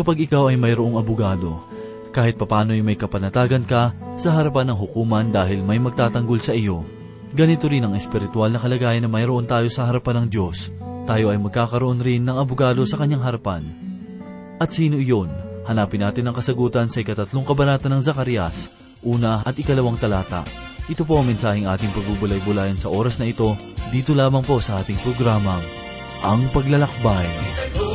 kapag 0.00 0.24
ikaw 0.24 0.48
ay 0.48 0.56
mayroong 0.56 0.96
abogado, 0.96 1.60
kahit 2.10 2.40
papano 2.40 2.72
ay 2.72 2.80
may 2.80 2.96
kapanatagan 2.96 3.68
ka 3.68 3.92
sa 4.16 4.32
harapan 4.32 4.72
ng 4.72 4.78
hukuman 4.80 5.28
dahil 5.28 5.60
may 5.60 5.76
magtatanggol 5.76 6.40
sa 6.40 6.56
iyo. 6.56 6.82
Ganito 7.36 7.68
rin 7.70 7.84
ang 7.84 7.94
espiritual 7.94 8.50
na 8.50 8.58
kalagayan 8.58 9.04
na 9.04 9.10
mayroon 9.12 9.44
tayo 9.46 9.68
sa 9.68 9.86
harapan 9.86 10.24
ng 10.24 10.26
Diyos. 10.32 10.72
Tayo 11.04 11.30
ay 11.30 11.38
magkakaroon 11.38 12.00
rin 12.00 12.24
ng 12.24 12.36
abogado 12.40 12.82
sa 12.88 12.98
kanyang 12.98 13.22
harapan. 13.22 13.62
At 14.56 14.72
sino 14.74 14.96
iyon? 14.98 15.30
Hanapin 15.68 16.02
natin 16.02 16.26
ang 16.26 16.34
kasagutan 16.34 16.90
sa 16.90 17.04
ikatatlong 17.04 17.46
kabanata 17.46 17.86
ng 17.86 18.02
Zakarias, 18.02 18.72
una 19.06 19.44
at 19.46 19.54
ikalawang 19.54 20.00
talata. 20.00 20.42
Ito 20.90 21.06
po 21.06 21.22
ang 21.22 21.30
mensaheng 21.30 21.70
ating 21.70 21.94
pagbubulay-bulayan 21.94 22.74
sa 22.74 22.90
oras 22.90 23.22
na 23.22 23.30
ito, 23.30 23.54
dito 23.94 24.16
lamang 24.16 24.42
po 24.42 24.58
sa 24.58 24.82
ating 24.82 24.98
programang, 25.06 25.62
Ang 26.26 26.50
Paglalakbay. 26.50 27.28
Tungo 27.78 27.89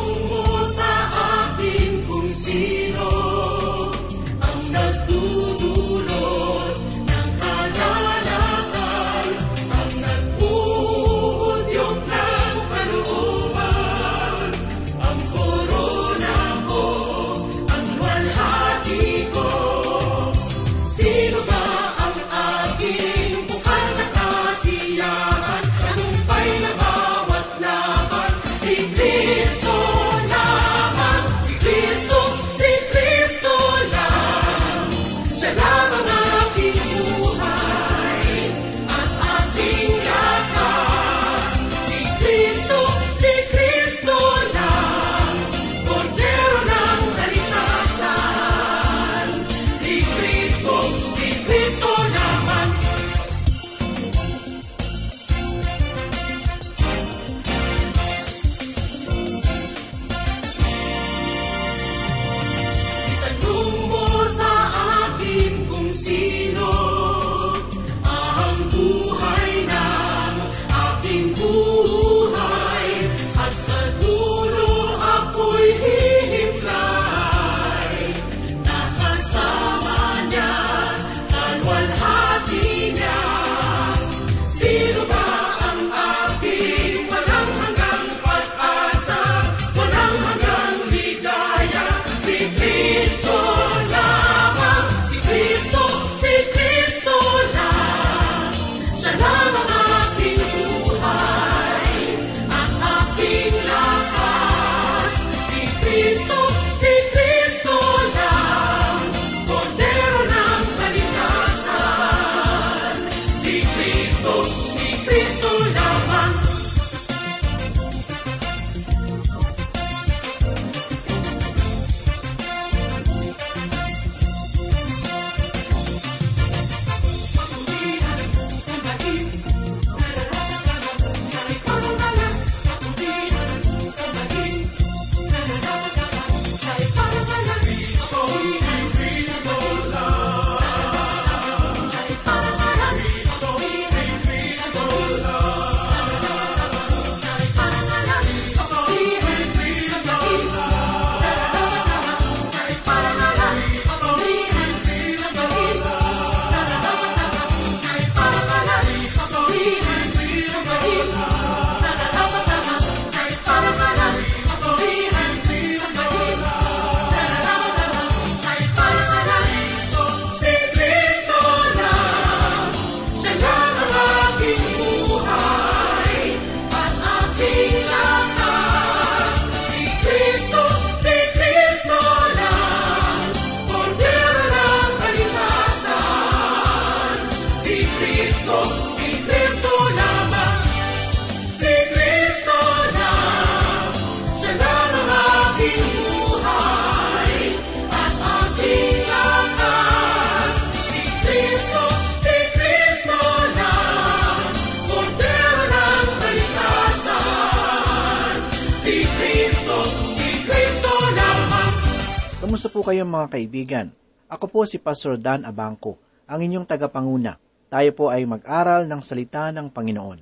Kamusta 212.45 212.71
po 212.71 212.87
kayo 212.87 213.03
mga 213.03 213.27
kaibigan? 213.29 213.87
Ako 214.31 214.47
po 214.47 214.63
si 214.63 214.79
Pastor 214.79 215.19
Dan 215.19 215.43
Abangco, 215.43 215.99
ang 216.23 216.39
inyong 216.39 216.63
tagapanguna. 216.63 217.44
Tayo 217.65 217.91
po 217.97 218.13
ay 218.13 218.29
mag-aral 218.29 218.85
ng 218.85 219.01
salita 219.01 219.49
ng 219.49 219.73
Panginoon. 219.73 220.19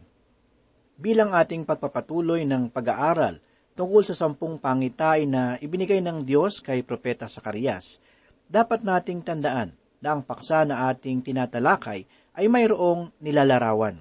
Bilang 0.96 1.36
ating 1.36 1.68
pagpapatuloy 1.68 2.48
ng 2.48 2.72
pag-aaral 2.72 3.44
tungkol 3.74 4.06
sa 4.06 4.16
sampung 4.16 4.56
pangitain 4.62 5.28
na 5.28 5.60
ibinigay 5.60 6.00
ng 6.00 6.24
Diyos 6.24 6.64
kay 6.64 6.86
Propeta 6.86 7.28
Sakarias, 7.28 8.00
dapat 8.48 8.86
nating 8.86 9.26
tandaan 9.26 9.76
na 10.00 10.16
ang 10.16 10.22
paksa 10.24 10.64
na 10.64 10.88
ating 10.92 11.24
tinatalakay 11.26 12.06
ay 12.36 12.46
mayroong 12.48 13.12
nilalarawan. 13.20 14.00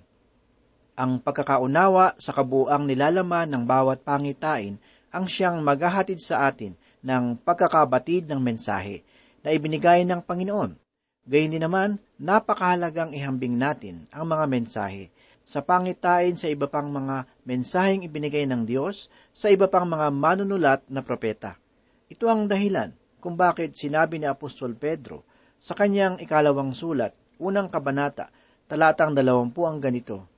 Ang 0.92 1.18
pagkakaunawa 1.24 2.20
sa 2.20 2.36
kabuang 2.36 2.84
nilalaman 2.84 3.48
ng 3.48 3.64
bawat 3.64 4.04
pangitain 4.04 4.76
ang 5.12 5.24
siyang 5.24 5.60
maghahatid 5.64 6.20
sa 6.20 6.48
atin 6.48 6.76
ng 7.04 7.40
pagkakabatid 7.42 8.28
ng 8.28 8.40
mensahe 8.40 9.02
na 9.42 9.50
ibinigay 9.50 10.04
ng 10.06 10.20
Panginoon. 10.22 10.78
Gayun 11.22 11.54
din 11.54 11.62
naman, 11.62 12.02
napakahalagang 12.22 13.10
ihambing 13.18 13.58
natin 13.58 14.06
ang 14.14 14.30
mga 14.30 14.46
mensahe 14.46 15.10
sa 15.42 15.58
pangitain 15.58 16.38
sa 16.38 16.46
iba 16.46 16.70
pang 16.70 16.86
mga 16.86 17.26
mensaheng 17.42 18.06
ibinigay 18.06 18.46
ng 18.46 18.62
Diyos 18.62 19.10
sa 19.34 19.50
iba 19.50 19.66
pang 19.66 19.90
mga 19.90 20.14
manunulat 20.14 20.86
na 20.86 21.02
propeta. 21.02 21.58
Ito 22.06 22.30
ang 22.30 22.46
dahilan 22.46 22.94
kung 23.18 23.34
bakit 23.34 23.74
sinabi 23.74 24.22
ni 24.22 24.30
Apostol 24.30 24.78
Pedro 24.78 25.26
sa 25.58 25.74
kanyang 25.74 26.22
ikalawang 26.22 26.70
sulat, 26.70 27.10
unang 27.42 27.66
kabanata, 27.66 28.30
talatang 28.70 29.18
dalawampu 29.18 29.66
ang 29.66 29.82
ganito. 29.82 30.30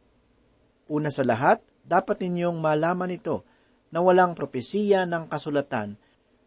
Una 0.88 1.12
sa 1.12 1.20
lahat, 1.20 1.60
dapat 1.84 2.24
ninyong 2.24 2.64
malaman 2.64 3.12
ito 3.12 3.44
na 3.92 4.00
walang 4.00 4.32
propesiya 4.32 5.04
ng 5.04 5.28
kasulatan 5.28 6.00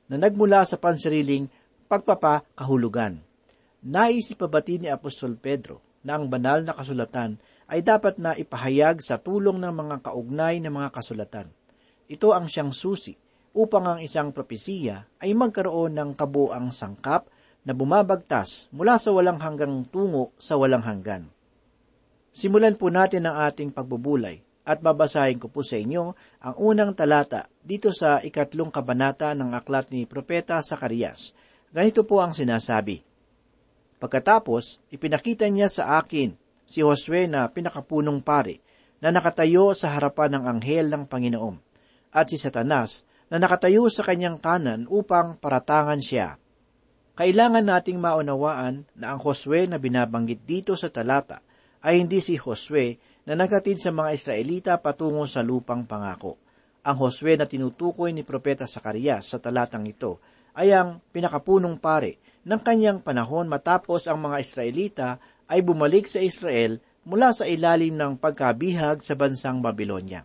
na 0.09 0.15
nagmula 0.17 0.65
sa 0.65 0.81
pansariling 0.81 1.45
pagpapakahulugan. 1.85 3.26
Naisip 3.85 4.41
pabati 4.41 4.81
ni 4.81 4.89
Apostol 4.89 5.37
Pedro 5.37 6.01
na 6.01 6.17
ang 6.17 6.25
banal 6.25 6.65
na 6.65 6.73
kasulatan 6.73 7.37
ay 7.69 7.85
dapat 7.85 8.17
na 8.17 8.33
ipahayag 8.33 9.03
sa 9.05 9.21
tulong 9.21 9.61
ng 9.61 9.69
mga 9.69 9.95
kaugnay 10.01 10.57
na 10.57 10.73
mga 10.73 10.89
kasulatan. 10.89 11.45
Ito 12.09 12.33
ang 12.33 12.49
siyang 12.49 12.73
susi 12.73 13.13
upang 13.53 13.85
ang 13.85 13.99
isang 14.01 14.33
propesiya 14.33 15.05
ay 15.21 15.35
magkaroon 15.37 15.93
ng 15.93 16.09
kabuang 16.17 16.73
sangkap 16.73 17.29
na 17.67 17.75
bumabagtas 17.75 18.71
mula 18.73 18.97
sa 18.97 19.13
walang 19.13 19.37
hanggang 19.37 19.85
tungo 19.91 20.33
sa 20.41 20.57
walang 20.57 20.81
hanggan. 20.81 21.29
Simulan 22.33 22.79
po 22.79 22.89
natin 22.89 23.29
ang 23.29 23.45
ating 23.45 23.69
pagbubulay 23.69 24.41
at 24.65 24.81
babasahin 24.81 25.37
ko 25.37 25.53
po 25.53 25.61
sa 25.61 25.77
inyo 25.77 26.17
ang 26.41 26.55
unang 26.57 26.97
talata 26.97 27.45
dito 27.61 27.93
sa 27.93 28.23
ikatlong 28.23 28.73
kabanata 28.73 29.37
ng 29.37 29.53
aklat 29.53 29.91
ni 29.93 30.07
Propeta 30.09 30.61
Sakarias. 30.63 31.35
Ganito 31.69 32.07
po 32.07 32.23
ang 32.23 32.31
sinasabi. 32.31 33.03
Pagkatapos, 33.97 34.77
ipinakita 34.93 35.49
niya 35.49 35.73
sa 35.73 35.97
akin 35.97 36.37
si 36.69 36.85
Josue 36.85 37.25
na 37.25 37.49
pinakapunong 37.49 38.21
pare 38.21 38.61
na 39.01 39.09
nakatayo 39.09 39.73
sa 39.73 39.93
harapan 39.97 40.37
ng 40.37 40.43
anghel 40.45 40.85
ng 40.93 41.03
Panginoon 41.09 41.57
at 42.13 42.29
si 42.29 42.37
Satanas 42.37 43.05
na 43.27 43.41
nakatayo 43.41 43.89
sa 43.89 44.05
kanyang 44.05 44.37
kanan 44.37 44.85
upang 44.87 45.37
paratangan 45.41 45.99
siya. 45.99 46.37
Kailangan 47.17 47.65
nating 47.65 47.97
maunawaan 47.97 48.85
na 48.93 49.17
ang 49.17 49.19
Josue 49.19 49.65
na 49.65 49.81
binabanggit 49.81 50.45
dito 50.45 50.77
sa 50.77 50.93
talata 50.93 51.41
ay 51.81 51.97
hindi 51.97 52.21
si 52.21 52.37
Josue 52.37 53.01
na 53.25 53.33
naghatid 53.33 53.81
sa 53.81 53.89
mga 53.89 54.13
Israelita 54.13 54.71
patungo 54.77 55.25
sa 55.25 55.41
lupang 55.41 55.89
pangako. 55.89 56.37
Ang 56.85 56.95
Josue 57.01 57.33
na 57.33 57.49
tinutukoy 57.49 58.13
ni 58.13 58.21
Propeta 58.21 58.69
Sakarias 58.69 59.33
sa 59.33 59.41
talatang 59.41 59.89
ito 59.89 60.21
ay 60.53 60.71
ang 60.77 61.01
pinakapunong 61.09 61.81
pare 61.81 62.21
ng 62.47 62.61
kanyang 62.63 63.03
panahon 63.03 63.51
matapos 63.51 64.07
ang 64.07 64.23
mga 64.23 64.37
Israelita 64.39 65.09
ay 65.51 65.59
bumalik 65.59 66.07
sa 66.07 66.23
Israel 66.23 66.79
mula 67.03 67.35
sa 67.35 67.43
ilalim 67.43 67.99
ng 67.99 68.15
pagkabihag 68.15 69.03
sa 69.03 69.19
bansang 69.19 69.59
Babylonia. 69.59 70.23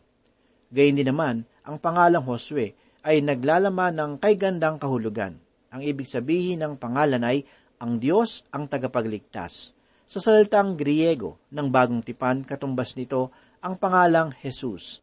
Gayun 0.70 1.02
din 1.02 1.10
naman, 1.10 1.42
ang 1.66 1.82
pangalang 1.82 2.22
Josue 2.22 2.78
ay 3.02 3.18
naglalaman 3.26 3.98
ng 3.98 4.12
kay 4.22 4.38
gandang 4.38 4.78
kahulugan. 4.78 5.42
Ang 5.74 5.82
ibig 5.82 6.06
sabihin 6.06 6.62
ng 6.62 6.78
pangalan 6.78 7.26
ay 7.26 7.42
ang 7.82 7.98
Diyos 7.98 8.46
ang 8.54 8.70
tagapagligtas. 8.70 9.74
Sa 10.06 10.22
salitang 10.22 10.78
Griego 10.78 11.42
ng 11.50 11.66
bagong 11.74 12.06
tipan, 12.06 12.46
katumbas 12.46 12.94
nito 12.94 13.34
ang 13.58 13.74
pangalang 13.74 14.30
Jesus. 14.38 15.02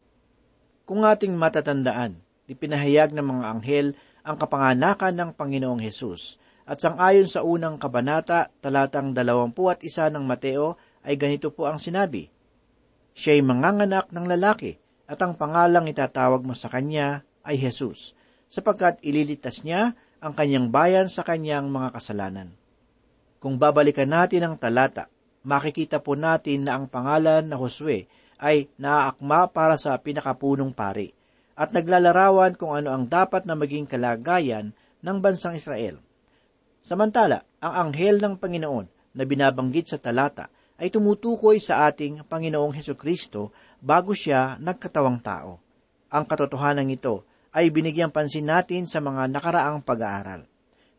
Kung 0.88 1.04
ating 1.04 1.36
matatandaan, 1.36 2.16
ipinahayag 2.48 3.12
ng 3.12 3.26
mga 3.28 3.44
anghel 3.52 3.88
ang 4.24 4.40
kapanganakan 4.40 5.14
ng 5.16 5.30
Panginoong 5.36 5.84
Jesus 5.84 6.40
at 6.70 6.78
sangayon 6.78 7.26
sa 7.26 7.42
unang 7.42 7.82
kabanata, 7.82 8.54
talatang 8.62 9.10
dalawampu 9.18 9.74
at 9.74 9.82
isa 9.82 10.06
ng 10.14 10.22
Mateo, 10.22 10.78
ay 11.02 11.18
ganito 11.18 11.50
po 11.50 11.66
ang 11.66 11.82
sinabi. 11.82 12.30
Siya'y 13.18 13.42
manganganak 13.42 14.14
ng 14.14 14.26
lalaki, 14.30 14.78
at 15.10 15.18
ang 15.26 15.34
pangalang 15.34 15.90
itatawag 15.90 16.46
mo 16.46 16.54
sa 16.54 16.70
kanya 16.70 17.26
ay 17.42 17.58
Jesus, 17.58 18.14
sapagkat 18.54 19.02
ililitas 19.02 19.66
niya 19.66 19.98
ang 20.22 20.38
kanyang 20.38 20.70
bayan 20.70 21.10
sa 21.10 21.26
kanyang 21.26 21.74
mga 21.74 21.90
kasalanan. 21.98 22.54
Kung 23.42 23.58
babalikan 23.58 24.14
natin 24.14 24.46
ang 24.46 24.56
talata, 24.62 25.10
makikita 25.42 26.06
po 26.06 26.14
natin 26.14 26.70
na 26.70 26.78
ang 26.78 26.86
pangalan 26.86 27.50
na 27.50 27.58
Josue 27.58 28.06
ay 28.38 28.70
naaakma 28.78 29.50
para 29.50 29.74
sa 29.74 29.98
pinakapunong 29.98 30.70
pari 30.78 31.18
at 31.60 31.74
naglalarawan 31.74 32.54
kung 32.56 32.78
ano 32.78 32.94
ang 32.94 33.10
dapat 33.10 33.44
na 33.50 33.58
maging 33.58 33.90
kalagayan 33.90 34.72
ng 35.04 35.18
bansang 35.18 35.60
Israel. 35.60 36.00
Samantala, 36.90 37.46
ang 37.62 37.94
anghel 37.94 38.18
ng 38.18 38.42
Panginoon 38.42 39.14
na 39.14 39.22
binabanggit 39.22 39.94
sa 39.94 40.02
talata 40.02 40.50
ay 40.82 40.90
tumutukoy 40.90 41.62
sa 41.62 41.86
ating 41.86 42.26
Panginoong 42.26 42.74
Heso 42.74 42.98
Kristo 42.98 43.54
bago 43.78 44.18
siya 44.18 44.58
nagkatawang 44.58 45.22
tao. 45.22 45.62
Ang 46.10 46.26
katotohanan 46.26 46.90
ito 46.90 47.30
ay 47.54 47.70
binigyang 47.70 48.10
pansin 48.10 48.50
natin 48.50 48.90
sa 48.90 49.06
mga 49.06 49.30
nakaraang 49.30 49.86
pag-aaral. 49.86 50.50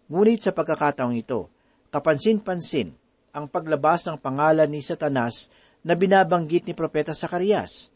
Ngunit 0.06 0.46
sa 0.46 0.54
pagkakataong 0.54 1.18
ito, 1.18 1.50
kapansin-pansin 1.90 2.94
ang 3.34 3.50
paglabas 3.50 4.06
ng 4.06 4.22
pangalan 4.22 4.70
ni 4.70 4.86
Satanas 4.86 5.50
na 5.82 5.98
binabanggit 5.98 6.70
ni 6.70 6.74
Propeta 6.78 7.10
Sakarias. 7.10 7.90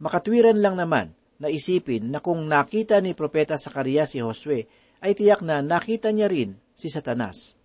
Makatwiran 0.00 0.64
lang 0.64 0.80
naman 0.80 1.12
na 1.36 1.52
isipin 1.52 2.08
na 2.08 2.24
kung 2.24 2.48
nakita 2.48 3.04
ni 3.04 3.12
Propeta 3.12 3.60
Sakarias 3.60 4.16
si 4.16 4.24
Josue, 4.24 4.64
ay 5.04 5.12
tiyak 5.12 5.44
na 5.44 5.60
nakita 5.60 6.08
niya 6.08 6.32
rin 6.32 6.56
si 6.76 6.92
Satanas. 6.92 7.56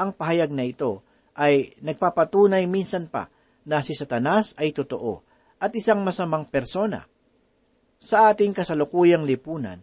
Ang 0.00 0.16
pahayag 0.16 0.48
na 0.50 0.64
ito 0.64 1.04
ay 1.36 1.76
nagpapatunay 1.84 2.64
minsan 2.64 3.06
pa 3.06 3.28
na 3.68 3.84
si 3.84 3.92
Satanas 3.92 4.56
ay 4.56 4.72
totoo 4.72 5.22
at 5.60 5.70
isang 5.76 6.00
masamang 6.02 6.48
persona. 6.48 7.06
Sa 8.02 8.32
ating 8.32 8.50
kasalukuyang 8.50 9.22
lipunan, 9.22 9.78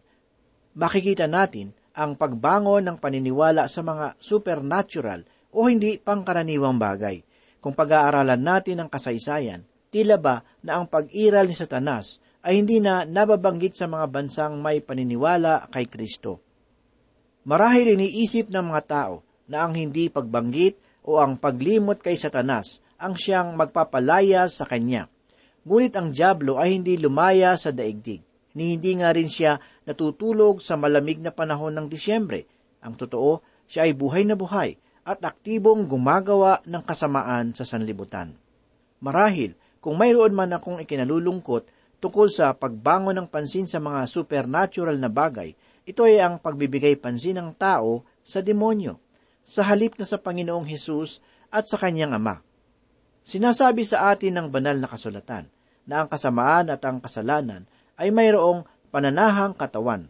makikita 0.76 1.30
natin 1.30 1.72
ang 1.96 2.20
pagbangon 2.20 2.84
ng 2.84 2.98
paniniwala 3.00 3.72
sa 3.72 3.80
mga 3.80 4.20
supernatural 4.20 5.24
o 5.56 5.72
hindi 5.72 5.96
pangkaraniwang 5.96 6.76
bagay. 6.76 7.24
Kung 7.64 7.76
pag-aaralan 7.76 8.40
natin 8.40 8.84
ang 8.84 8.90
kasaysayan, 8.92 9.64
tila 9.92 10.20
ba 10.20 10.44
na 10.64 10.80
ang 10.80 10.88
pag-iral 10.88 11.48
ni 11.48 11.56
Satanas 11.56 12.20
ay 12.44 12.60
hindi 12.60 12.80
na 12.80 13.04
nababanggit 13.04 13.76
sa 13.76 13.88
mga 13.88 14.06
bansang 14.08 14.64
may 14.64 14.80
paniniwala 14.80 15.68
kay 15.72 15.88
Kristo. 15.92 16.49
Marahil 17.48 17.96
iniisip 17.96 18.52
ng 18.52 18.72
mga 18.72 18.84
tao 18.88 19.24
na 19.48 19.64
ang 19.64 19.72
hindi 19.72 20.12
pagbanggit 20.12 20.76
o 21.08 21.24
ang 21.24 21.40
paglimot 21.40 22.04
kay 22.04 22.20
Satanas 22.20 22.84
ang 23.00 23.16
siyang 23.16 23.56
magpapalaya 23.56 24.52
sa 24.52 24.68
kanya. 24.68 25.08
Ngunit 25.64 25.96
ang 25.96 26.12
Diablo 26.12 26.60
ay 26.60 26.76
hindi 26.76 27.00
lumaya 27.00 27.56
sa 27.56 27.72
daigdig, 27.72 28.20
ni 28.60 28.76
hindi 28.76 28.92
nga 29.00 29.16
rin 29.16 29.32
siya 29.32 29.56
natutulog 29.88 30.60
sa 30.60 30.76
malamig 30.76 31.24
na 31.24 31.32
panahon 31.32 31.72
ng 31.80 31.88
Disyembre. 31.88 32.44
Ang 32.84 33.00
totoo, 33.00 33.40
siya 33.70 33.88
ay 33.88 33.96
buhay 33.96 34.28
na 34.28 34.36
buhay 34.36 34.76
at 35.08 35.24
aktibong 35.24 35.88
gumagawa 35.88 36.60
ng 36.68 36.84
kasamaan 36.84 37.56
sa 37.56 37.64
sanlibutan. 37.64 38.36
Marahil, 39.00 39.56
kung 39.80 39.96
mayroon 39.96 40.36
man 40.36 40.52
akong 40.52 40.84
ikinalulungkot 40.84 41.64
tungkol 42.04 42.28
sa 42.28 42.52
pagbangon 42.52 43.16
ng 43.16 43.28
pansin 43.32 43.64
sa 43.64 43.80
mga 43.80 44.08
supernatural 44.12 45.00
na 45.00 45.08
bagay, 45.08 45.56
ito 45.90 46.06
ay 46.06 46.22
ang 46.22 46.38
pagbibigay 46.38 47.02
pansin 47.02 47.42
ng 47.42 47.50
tao 47.58 48.06
sa 48.22 48.46
demonyo, 48.46 49.02
sa 49.42 49.66
halip 49.66 49.98
na 49.98 50.06
sa 50.06 50.22
Panginoong 50.22 50.70
Hesus 50.70 51.18
at 51.50 51.66
sa 51.66 51.82
kanyang 51.82 52.14
Ama. 52.14 52.46
Sinasabi 53.26 53.82
sa 53.82 54.14
atin 54.14 54.38
ng 54.38 54.48
banal 54.54 54.78
na 54.78 54.86
kasulatan 54.86 55.50
na 55.90 56.06
ang 56.06 56.08
kasamaan 56.14 56.70
at 56.70 56.86
ang 56.86 57.02
kasalanan 57.02 57.66
ay 57.98 58.14
mayroong 58.14 58.70
pananahang 58.94 59.58
katawan. 59.58 60.06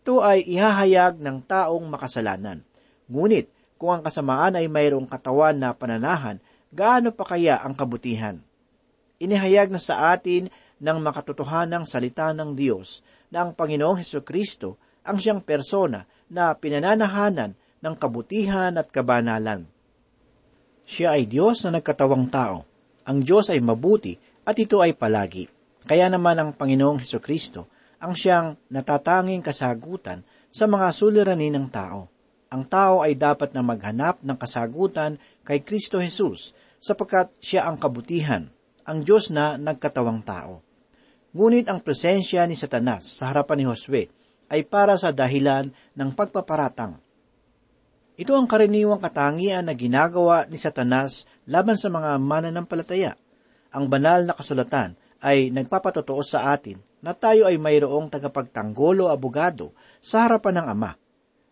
Ito 0.00 0.24
ay 0.24 0.40
ihahayag 0.48 1.20
ng 1.20 1.44
taong 1.44 1.84
makasalanan. 1.84 2.64
Ngunit, 3.04 3.52
kung 3.76 3.92
ang 3.92 4.00
kasamaan 4.00 4.56
ay 4.56 4.72
mayroong 4.72 5.04
katawan 5.04 5.56
na 5.60 5.76
pananahan, 5.76 6.40
gaano 6.72 7.12
pa 7.12 7.28
kaya 7.28 7.60
ang 7.60 7.76
kabutihan? 7.76 8.40
Inihayag 9.20 9.68
na 9.68 9.80
sa 9.80 10.16
atin 10.16 10.48
ng 10.80 10.98
makatotohanang 11.04 11.84
salita 11.84 12.32
ng 12.32 12.56
Diyos 12.56 13.04
na 13.28 13.44
ang 13.44 13.52
Panginoong 13.52 14.00
Heso 14.00 14.24
Kristo 14.24 14.80
ang 15.04 15.20
siyang 15.20 15.44
persona 15.44 16.08
na 16.32 16.56
pinananahanan 16.56 17.52
ng 17.84 17.94
kabutihan 18.00 18.72
at 18.80 18.88
kabanalan. 18.88 19.68
Siya 20.84 21.16
ay 21.16 21.28
Diyos 21.28 21.64
na 21.64 21.80
nagkatawang 21.80 22.28
tao. 22.32 22.64
Ang 23.04 23.20
Diyos 23.20 23.52
ay 23.52 23.60
mabuti 23.60 24.16
at 24.44 24.56
ito 24.56 24.80
ay 24.80 24.96
palagi. 24.96 25.48
Kaya 25.84 26.08
naman 26.08 26.40
ang 26.40 26.50
Panginoong 26.56 27.04
Heso 27.04 27.20
Kristo 27.20 27.68
ang 28.00 28.16
siyang 28.16 28.56
natatanging 28.68 29.44
kasagutan 29.44 30.24
sa 30.52 30.64
mga 30.64 30.92
suliranin 30.92 31.56
ng 31.56 31.68
tao. 31.72 32.08
Ang 32.52 32.68
tao 32.68 33.00
ay 33.00 33.16
dapat 33.16 33.56
na 33.56 33.64
maghanap 33.64 34.20
ng 34.20 34.36
kasagutan 34.36 35.16
kay 35.44 35.64
Kristo 35.64 36.00
Jesus 36.00 36.52
sapagkat 36.80 37.32
siya 37.40 37.64
ang 37.64 37.80
kabutihan, 37.80 38.48
ang 38.84 39.00
Diyos 39.00 39.32
na 39.32 39.56
nagkatawang 39.56 40.20
tao. 40.20 40.60
Ngunit 41.34 41.66
ang 41.66 41.80
presensya 41.80 42.44
ni 42.44 42.54
Satanas 42.54 43.08
sa 43.08 43.32
harapan 43.32 43.64
ni 43.64 43.64
Josue 43.66 44.06
ay 44.48 44.66
para 44.66 44.98
sa 44.98 45.10
dahilan 45.14 45.72
ng 45.96 46.10
pagpaparatang. 46.12 47.00
Ito 48.14 48.38
ang 48.38 48.46
karaniwang 48.46 49.02
katangian 49.02 49.66
na 49.66 49.74
ginagawa 49.74 50.46
ni 50.46 50.54
Satanas 50.54 51.26
laban 51.50 51.74
sa 51.74 51.90
mga 51.90 52.14
mananampalataya. 52.22 53.18
Ang 53.74 53.90
banal 53.90 54.22
na 54.22 54.38
kasulatan 54.38 54.94
ay 55.18 55.50
nagpapatotoo 55.50 56.22
sa 56.22 56.54
atin 56.54 56.78
na 57.02 57.10
tayo 57.10 57.50
ay 57.50 57.58
mayroong 57.58 58.06
tagapagtanggolo 58.06 59.10
abogado 59.10 59.74
sa 59.98 60.24
harapan 60.24 60.62
ng 60.62 60.66
Ama. 60.78 60.92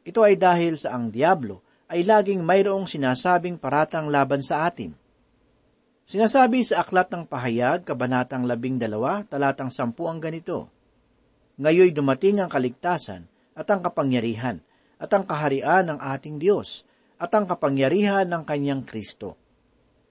Ito 0.07 0.23
ay 0.23 0.39
dahil 0.39 0.79
sa 0.79 0.95
ang 0.95 1.11
Diablo 1.11 1.67
ay 1.91 2.07
laging 2.07 2.41
mayroong 2.41 2.87
sinasabing 2.87 3.59
paratang 3.59 4.07
laban 4.09 4.41
sa 4.41 4.65
atin. 4.71 4.95
Sinasabi 6.09 6.65
sa 6.65 6.83
Aklat 6.83 7.13
ng 7.13 7.29
Pahayag, 7.29 7.85
Kabanatang 7.85 8.47
12, 8.47 9.29
talatang 9.29 9.71
10 9.71 9.93
ang 9.97 10.21
ganito, 10.23 10.59
Ngayoy 11.61 11.93
dumating 11.93 12.41
ang 12.41 12.49
kaligtasan 12.49 13.29
at 13.53 13.69
ang 13.69 13.85
kapangyarihan 13.85 14.65
at 14.97 15.11
ang 15.13 15.29
kaharian 15.29 15.93
ng 15.93 15.99
ating 16.01 16.41
Diyos 16.41 16.89
at 17.21 17.29
ang 17.37 17.45
kapangyarihan 17.45 18.25
ng 18.25 18.43
kanyang 18.49 18.89
Kristo. 18.89 19.37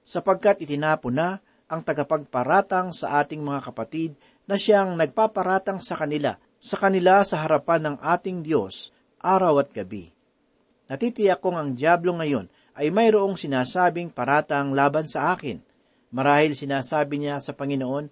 Sapagkat 0.06 0.62
itinapon 0.62 1.18
na 1.18 1.30
ang 1.72 1.82
tagapagparatang 1.82 2.94
sa 2.94 3.24
ating 3.24 3.42
mga 3.42 3.72
kapatid 3.72 4.12
na 4.46 4.60
siyang 4.60 4.94
nagpaparatang 5.00 5.80
sa 5.80 5.98
kanila, 5.98 6.36
sa 6.62 6.76
kanila 6.78 7.24
sa 7.26 7.42
harapan 7.42 7.90
ng 7.90 7.96
ating 8.04 8.44
Diyos, 8.46 8.94
araw 9.24 9.66
at 9.66 9.74
gabi. 9.74 10.12
Natitiyak 10.92 11.40
kong 11.40 11.58
ang 11.58 11.70
Diablo 11.72 12.12
ngayon 12.20 12.52
ay 12.76 12.92
mayroong 12.92 13.40
sinasabing 13.40 14.12
paratang 14.12 14.76
laban 14.76 15.08
sa 15.08 15.32
akin. 15.32 15.64
Marahil 16.12 16.52
sinasabi 16.52 17.24
niya 17.24 17.40
sa 17.40 17.56
Panginoon, 17.56 18.12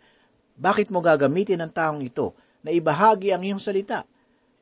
bakit 0.55 0.87
mo 0.87 1.03
gagamitin 1.03 1.59
ang 1.59 1.71
taong 1.75 2.01
ito 2.01 2.35
na 2.63 2.69
ibahagi 2.73 3.31
ang 3.31 3.43
iyong 3.43 3.61
salita? 3.61 4.03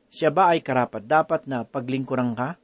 Siya 0.08 0.32
ba 0.32 0.56
ay 0.56 0.64
karapat 0.64 1.04
dapat 1.04 1.44
na 1.44 1.64
paglingkurang 1.68 2.32
ka? 2.32 2.56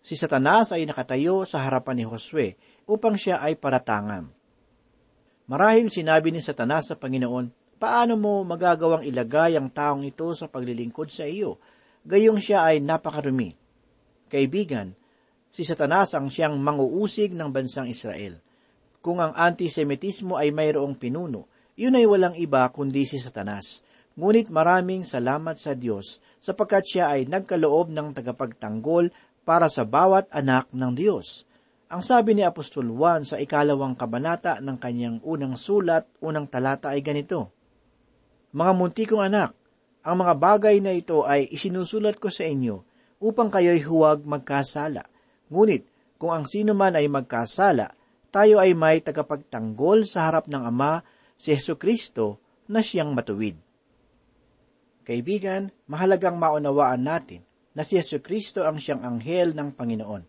Si 0.00 0.16
Satanas 0.16 0.72
ay 0.72 0.88
nakatayo 0.88 1.44
sa 1.44 1.60
harapan 1.66 2.00
ni 2.00 2.04
Josue 2.08 2.56
upang 2.88 3.18
siya 3.18 3.44
ay 3.44 3.60
paratangan. 3.60 4.24
Marahil 5.48 5.92
sinabi 5.92 6.32
ni 6.32 6.40
Satanas 6.40 6.92
sa 6.92 6.96
Panginoon, 6.96 7.76
paano 7.76 8.16
mo 8.16 8.40
magagawang 8.44 9.04
ilagay 9.04 9.56
ang 9.56 9.68
taong 9.68 10.04
ito 10.04 10.28
sa 10.32 10.48
paglilingkod 10.48 11.08
sa 11.12 11.28
iyo? 11.28 11.60
Gayong 12.08 12.40
siya 12.40 12.68
ay 12.68 12.80
napakarumi. 12.80 13.52
Kaibigan, 14.28 14.92
si 15.52 15.64
Satanas 15.64 16.12
ang 16.16 16.28
siyang 16.28 16.56
manguusig 16.56 17.32
ng 17.32 17.48
bansang 17.48 17.88
Israel. 17.88 18.40
Kung 19.00 19.20
ang 19.20 19.32
antisemitismo 19.32 20.36
ay 20.36 20.52
mayroong 20.52 20.96
pinuno, 20.96 21.48
yun 21.78 21.96
ay 21.96 22.04
walang 22.04 22.36
iba 22.36 22.64
kundi 22.68 23.08
si 23.08 23.16
Satanas. 23.16 23.80
Ngunit 24.18 24.50
maraming 24.50 25.06
salamat 25.06 25.54
sa 25.62 25.78
Diyos 25.78 26.18
sapagkat 26.42 26.82
siya 26.82 27.14
ay 27.14 27.30
nagkaloob 27.30 27.94
ng 27.94 28.10
tagapagtanggol 28.10 29.14
para 29.46 29.70
sa 29.70 29.86
bawat 29.86 30.26
anak 30.34 30.74
ng 30.74 30.90
Diyos. 30.90 31.46
Ang 31.86 32.02
sabi 32.02 32.34
ni 32.34 32.42
Apostol 32.42 32.90
Juan 32.90 33.22
sa 33.22 33.38
ikalawang 33.38 33.94
kabanata 33.94 34.58
ng 34.58 34.74
kanyang 34.74 35.22
unang 35.22 35.54
sulat, 35.54 36.10
unang 36.18 36.50
talata 36.50 36.90
ay 36.90 37.00
ganito, 37.00 37.54
Mga 38.50 38.72
muntikong 38.74 39.22
anak, 39.22 39.54
ang 40.02 40.18
mga 40.18 40.34
bagay 40.34 40.82
na 40.82 40.98
ito 40.98 41.22
ay 41.22 41.46
isinusulat 41.54 42.18
ko 42.18 42.26
sa 42.26 42.42
inyo 42.42 42.82
upang 43.22 43.54
kayo'y 43.54 43.86
huwag 43.86 44.26
magkasala. 44.26 45.06
Ngunit, 45.46 45.86
kung 46.18 46.34
ang 46.34 46.42
sino 46.42 46.74
man 46.74 46.98
ay 46.98 47.06
magkasala, 47.06 47.94
tayo 48.34 48.58
ay 48.58 48.74
may 48.74 48.98
tagapagtanggol 48.98 50.02
sa 50.10 50.26
harap 50.26 50.50
ng 50.50 50.66
Ama, 50.66 51.06
si 51.38 51.54
Yesu 51.54 51.78
Kristo, 51.78 52.42
na 52.66 52.82
siyang 52.82 53.14
matuwid. 53.14 53.67
Kaibigan, 55.08 55.72
mahalagang 55.88 56.36
maunawaan 56.36 57.00
natin 57.00 57.40
na 57.72 57.80
si 57.80 57.96
Yesu 57.96 58.20
Kristo 58.20 58.68
ang 58.68 58.76
siyang 58.76 59.00
anghel 59.00 59.56
ng 59.56 59.72
Panginoon. 59.72 60.20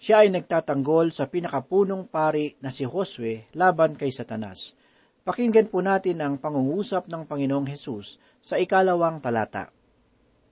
Siya 0.00 0.24
ay 0.24 0.32
nagtatanggol 0.32 1.12
sa 1.12 1.28
pinakapunong 1.28 2.08
pari 2.08 2.56
na 2.64 2.72
si 2.72 2.88
Josue 2.88 3.52
laban 3.52 4.00
kay 4.00 4.08
Satanas. 4.08 4.72
Pakinggan 5.28 5.68
po 5.68 5.84
natin 5.84 6.24
ang 6.24 6.40
pangungusap 6.40 7.04
ng 7.12 7.28
Panginoong 7.28 7.68
Hesus 7.68 8.16
sa 8.40 8.56
ikalawang 8.56 9.20
talata. 9.20 9.68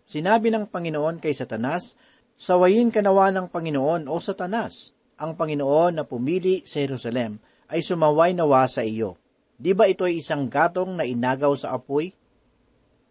Sinabi 0.04 0.52
ng 0.52 0.68
Panginoon 0.68 1.16
kay 1.16 1.32
Satanas, 1.32 1.96
Sawayin 2.36 2.92
ka 2.92 3.00
nawa 3.00 3.32
ng 3.32 3.48
Panginoon 3.48 4.12
o 4.12 4.20
Satanas, 4.20 4.92
ang 5.16 5.32
Panginoon 5.32 5.96
na 5.96 6.04
pumili 6.04 6.60
sa 6.68 6.84
Jerusalem 6.84 7.40
ay 7.72 7.80
sumaway 7.80 8.36
nawa 8.36 8.68
sa 8.68 8.84
iyo. 8.84 9.16
Di 9.56 9.72
ba 9.72 9.88
ito 9.88 10.04
ay 10.04 10.20
isang 10.20 10.44
gatong 10.44 11.00
na 11.00 11.08
inagaw 11.08 11.56
sa 11.56 11.72
apoy? 11.72 12.12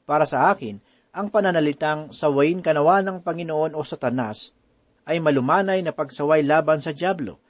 Para 0.06 0.30
sa 0.30 0.54
akin, 0.54 0.78
ang 1.18 1.34
pananalitang 1.34 2.14
sawayin 2.14 2.62
ka 2.62 2.78
nawa 2.78 3.02
ng 3.02 3.26
Panginoon 3.26 3.74
o 3.74 3.82
Satanas 3.82 4.54
ay 5.06 5.18
malumanay 5.18 5.82
na 5.82 5.94
pagsaway 5.94 6.46
laban 6.46 6.78
sa 6.78 6.94
Diablo. 6.94 7.42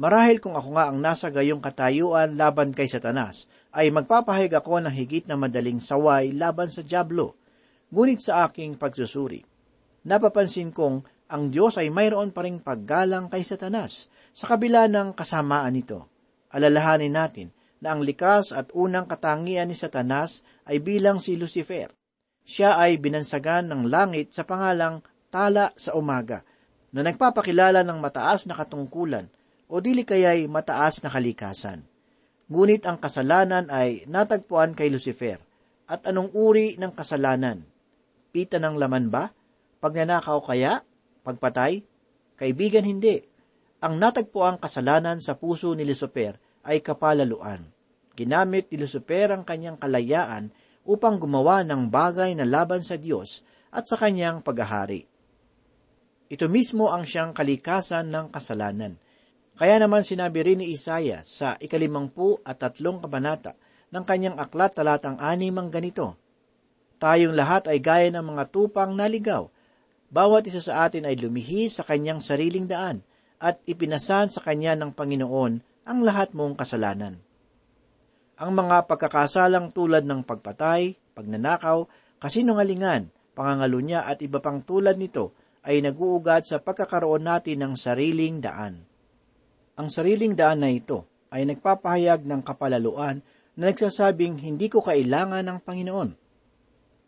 Marahil 0.00 0.40
kung 0.40 0.56
ako 0.56 0.80
nga 0.80 0.88
ang 0.88 0.96
nasa 0.96 1.28
gayong 1.28 1.60
katayuan 1.60 2.40
laban 2.40 2.72
kay 2.72 2.88
Satanas, 2.88 3.44
ay 3.76 3.92
magpapahig 3.92 4.48
ako 4.48 4.80
ng 4.80 4.94
higit 4.96 5.28
na 5.28 5.36
madaling 5.36 5.76
saway 5.76 6.32
laban 6.32 6.72
sa 6.72 6.80
Diablo. 6.80 7.36
Ngunit 7.92 8.24
sa 8.24 8.48
aking 8.48 8.80
pagsusuri, 8.80 9.44
napapansin 10.08 10.72
kong 10.72 11.04
ang 11.30 11.52
Diyos 11.52 11.76
ay 11.76 11.92
mayroon 11.92 12.32
pa 12.32 12.48
ring 12.48 12.64
paggalang 12.64 13.28
kay 13.28 13.44
Satanas 13.44 14.08
sa 14.32 14.56
kabila 14.56 14.88
ng 14.88 15.12
kasamaan 15.12 15.76
nito. 15.76 16.08
Alalahanin 16.48 17.12
natin 17.12 17.59
na 17.80 17.96
ang 17.96 18.04
likas 18.04 18.52
at 18.52 18.68
unang 18.76 19.08
katangian 19.08 19.68
ni 19.68 19.76
Satanas 19.76 20.44
ay 20.68 20.84
bilang 20.84 21.18
si 21.18 21.34
Lucifer. 21.34 21.88
Siya 22.44 22.76
ay 22.76 23.00
binansagan 23.00 23.68
ng 23.72 23.88
langit 23.88 24.36
sa 24.36 24.44
pangalang 24.44 25.00
tala 25.32 25.72
sa 25.76 25.96
umaga, 25.96 26.44
na 26.90 27.06
nagpapakilala 27.06 27.86
ng 27.86 27.98
mataas 28.02 28.50
na 28.50 28.54
katungkulan 28.58 29.30
o 29.70 29.78
dili 29.78 30.02
kaya'y 30.02 30.50
mataas 30.50 31.00
na 31.06 31.08
kalikasan. 31.08 31.86
Ngunit 32.50 32.82
ang 32.82 32.98
kasalanan 32.98 33.70
ay 33.70 34.10
natagpuan 34.10 34.74
kay 34.74 34.90
Lucifer. 34.90 35.38
At 35.86 36.06
anong 36.10 36.34
uri 36.34 36.74
ng 36.78 36.90
kasalanan? 36.90 37.62
Pita 38.34 38.58
ng 38.58 38.74
laman 38.74 39.06
ba? 39.10 39.30
Pagnanakaw 39.78 40.38
kaya? 40.42 40.82
Pagpatay? 41.22 41.82
Kaibigan 42.34 42.82
hindi. 42.82 43.22
Ang 43.82 44.02
natagpo 44.02 44.42
ang 44.42 44.58
kasalanan 44.58 45.22
sa 45.22 45.38
puso 45.38 45.70
ni 45.78 45.86
Lucifer 45.86 46.49
ay 46.64 46.84
kapalaluan. 46.84 47.64
Ginamit 48.16 48.68
ni 48.68 48.82
Lucifer 48.82 49.32
ang 49.32 49.46
kanyang 49.46 49.80
kalayaan 49.80 50.52
upang 50.84 51.16
gumawa 51.16 51.64
ng 51.64 51.88
bagay 51.88 52.36
na 52.36 52.44
laban 52.44 52.84
sa 52.84 53.00
Diyos 53.00 53.46
at 53.70 53.86
sa 53.86 53.96
kanyang 53.96 54.42
paghahari. 54.44 55.06
Ito 56.30 56.46
mismo 56.46 56.90
ang 56.92 57.06
siyang 57.06 57.34
kalikasan 57.34 58.10
ng 58.10 58.30
kasalanan. 58.30 58.98
Kaya 59.58 59.76
naman 59.82 60.06
sinabi 60.06 60.46
rin 60.46 60.62
ni 60.62 60.72
Isaya 60.72 61.26
sa 61.26 61.58
ikalimangpu 61.58 62.40
at 62.46 62.62
tatlong 62.62 63.02
kabanata 63.02 63.58
ng 63.90 64.04
kanyang 64.06 64.36
aklat 64.38 64.72
talatang 64.72 65.18
anim 65.18 65.52
ang 65.58 65.68
ganito, 65.68 66.16
Tayong 67.00 67.32
lahat 67.32 67.64
ay 67.64 67.80
gaya 67.80 68.12
ng 68.12 68.20
mga 68.20 68.52
tupang 68.52 68.92
naligaw. 68.92 69.48
Bawat 70.12 70.44
isa 70.44 70.60
sa 70.60 70.84
atin 70.84 71.08
ay 71.08 71.16
lumihis 71.16 71.80
sa 71.80 71.82
kanyang 71.88 72.20
sariling 72.20 72.68
daan 72.68 73.00
at 73.40 73.56
ipinasan 73.64 74.28
sa 74.28 74.44
kanya 74.44 74.76
ng 74.76 74.92
Panginoon 74.92 75.64
ang 75.84 76.04
lahat 76.04 76.36
mong 76.36 76.58
kasalanan. 76.60 77.20
Ang 78.40 78.50
mga 78.56 78.88
pagkakasalang 78.88 79.72
tulad 79.76 80.08
ng 80.08 80.24
pagpatay, 80.24 80.96
pagnanakaw, 81.12 81.84
kasinungalingan, 82.16 83.12
pangangalunya 83.36 84.04
at 84.08 84.24
iba 84.24 84.40
pang 84.40 84.64
tulad 84.64 84.96
nito 84.96 85.36
ay 85.60 85.84
naguugat 85.84 86.48
sa 86.48 86.56
pagkakaroon 86.56 87.28
natin 87.28 87.60
ng 87.60 87.72
sariling 87.76 88.40
daan. 88.40 88.80
Ang 89.76 89.88
sariling 89.92 90.32
daan 90.32 90.64
na 90.64 90.72
ito 90.72 91.04
ay 91.28 91.44
nagpapahayag 91.44 92.24
ng 92.24 92.40
kapalaluan 92.40 93.20
na 93.60 93.68
nagsasabing 93.68 94.40
hindi 94.40 94.72
ko 94.72 94.80
kailangan 94.80 95.44
ng 95.44 95.58
Panginoon. 95.60 96.10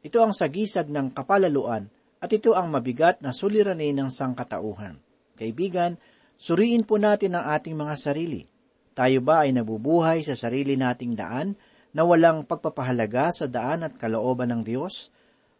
Ito 0.05 0.19
ang 0.21 0.37
sagisag 0.37 0.93
ng 0.93 1.17
kapalaluan 1.17 1.89
at 2.21 2.29
ito 2.29 2.53
ang 2.53 2.69
mabigat 2.69 3.25
na 3.25 3.33
suliranin 3.33 4.05
ng 4.05 4.11
sangkatauhan. 4.13 5.01
Kaibigan, 5.33 5.97
suriin 6.37 6.85
po 6.85 7.01
natin 7.01 7.41
ang 7.41 7.57
ating 7.57 7.73
mga 7.73 7.95
sarili. 7.97 8.52
Tayo 8.93 9.25
ba 9.25 9.49
ay 9.49 9.57
nabubuhay 9.57 10.21
sa 10.21 10.37
sarili 10.37 10.77
nating 10.77 11.17
daan 11.17 11.57
na 11.97 12.05
walang 12.05 12.45
pagpapahalaga 12.45 13.33
sa 13.33 13.47
daan 13.49 13.89
at 13.89 13.97
kalooban 13.97 14.53
ng 14.53 14.63
Diyos? 14.65 15.09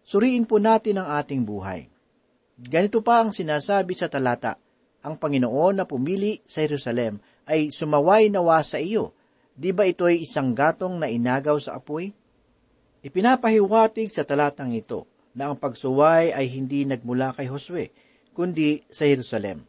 Suriin 0.05 0.45
po 0.45 0.61
natin 0.61 1.01
ang 1.01 1.17
ating 1.17 1.47
buhay. 1.47 1.89
Ganito 2.61 3.01
pa 3.01 3.25
ang 3.25 3.33
sinasabi 3.33 3.97
sa 3.97 4.13
talata, 4.13 4.61
ang 5.03 5.17
Panginoon 5.17 5.83
na 5.83 5.85
pumili 5.89 6.45
sa 6.45 6.63
Jerusalem 6.63 7.19
ay 7.49 7.73
sumaway 7.73 8.29
nawa 8.29 8.61
sa 8.63 8.79
iyo. 8.79 9.17
Di 9.53 9.75
ba 9.75 9.89
ito 9.89 10.07
ay 10.07 10.23
isang 10.23 10.53
gatong 10.53 11.01
na 11.01 11.09
inagaw 11.11 11.59
sa 11.59 11.81
apoy? 11.81 12.13
Ipinapahiwatig 13.03 14.15
sa 14.15 14.23
talatang 14.23 14.77
ito 14.77 15.11
na 15.35 15.51
ang 15.51 15.57
pagsuway 15.59 16.31
ay 16.31 16.47
hindi 16.53 16.87
nagmula 16.87 17.35
kay 17.35 17.51
Josue, 17.51 17.91
kundi 18.37 18.85
sa 18.93 19.09
Jerusalem. 19.09 19.65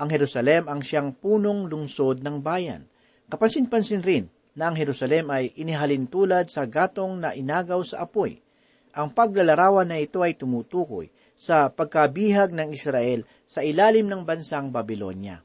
Ang 0.00 0.08
Jerusalem 0.08 0.70
ang 0.72 0.80
siyang 0.80 1.12
punong 1.12 1.68
lungsod 1.68 2.24
ng 2.24 2.40
bayan. 2.40 2.88
Kapansin-pansin 3.32 4.04
rin 4.04 4.28
na 4.52 4.68
ang 4.68 4.76
Jerusalem 4.76 5.32
ay 5.32 5.56
inihalin 5.56 6.04
tulad 6.04 6.52
sa 6.52 6.68
gatong 6.68 7.16
na 7.16 7.32
inagaw 7.32 7.80
sa 7.80 8.04
apoy. 8.04 8.44
Ang 8.92 9.08
paglalarawan 9.16 9.88
na 9.88 9.96
ito 9.96 10.20
ay 10.20 10.36
tumutukoy 10.36 11.08
sa 11.32 11.72
pagkabihag 11.72 12.52
ng 12.52 12.76
Israel 12.76 13.24
sa 13.48 13.64
ilalim 13.64 14.04
ng 14.04 14.20
bansang 14.28 14.68
Babylonia. 14.68 15.40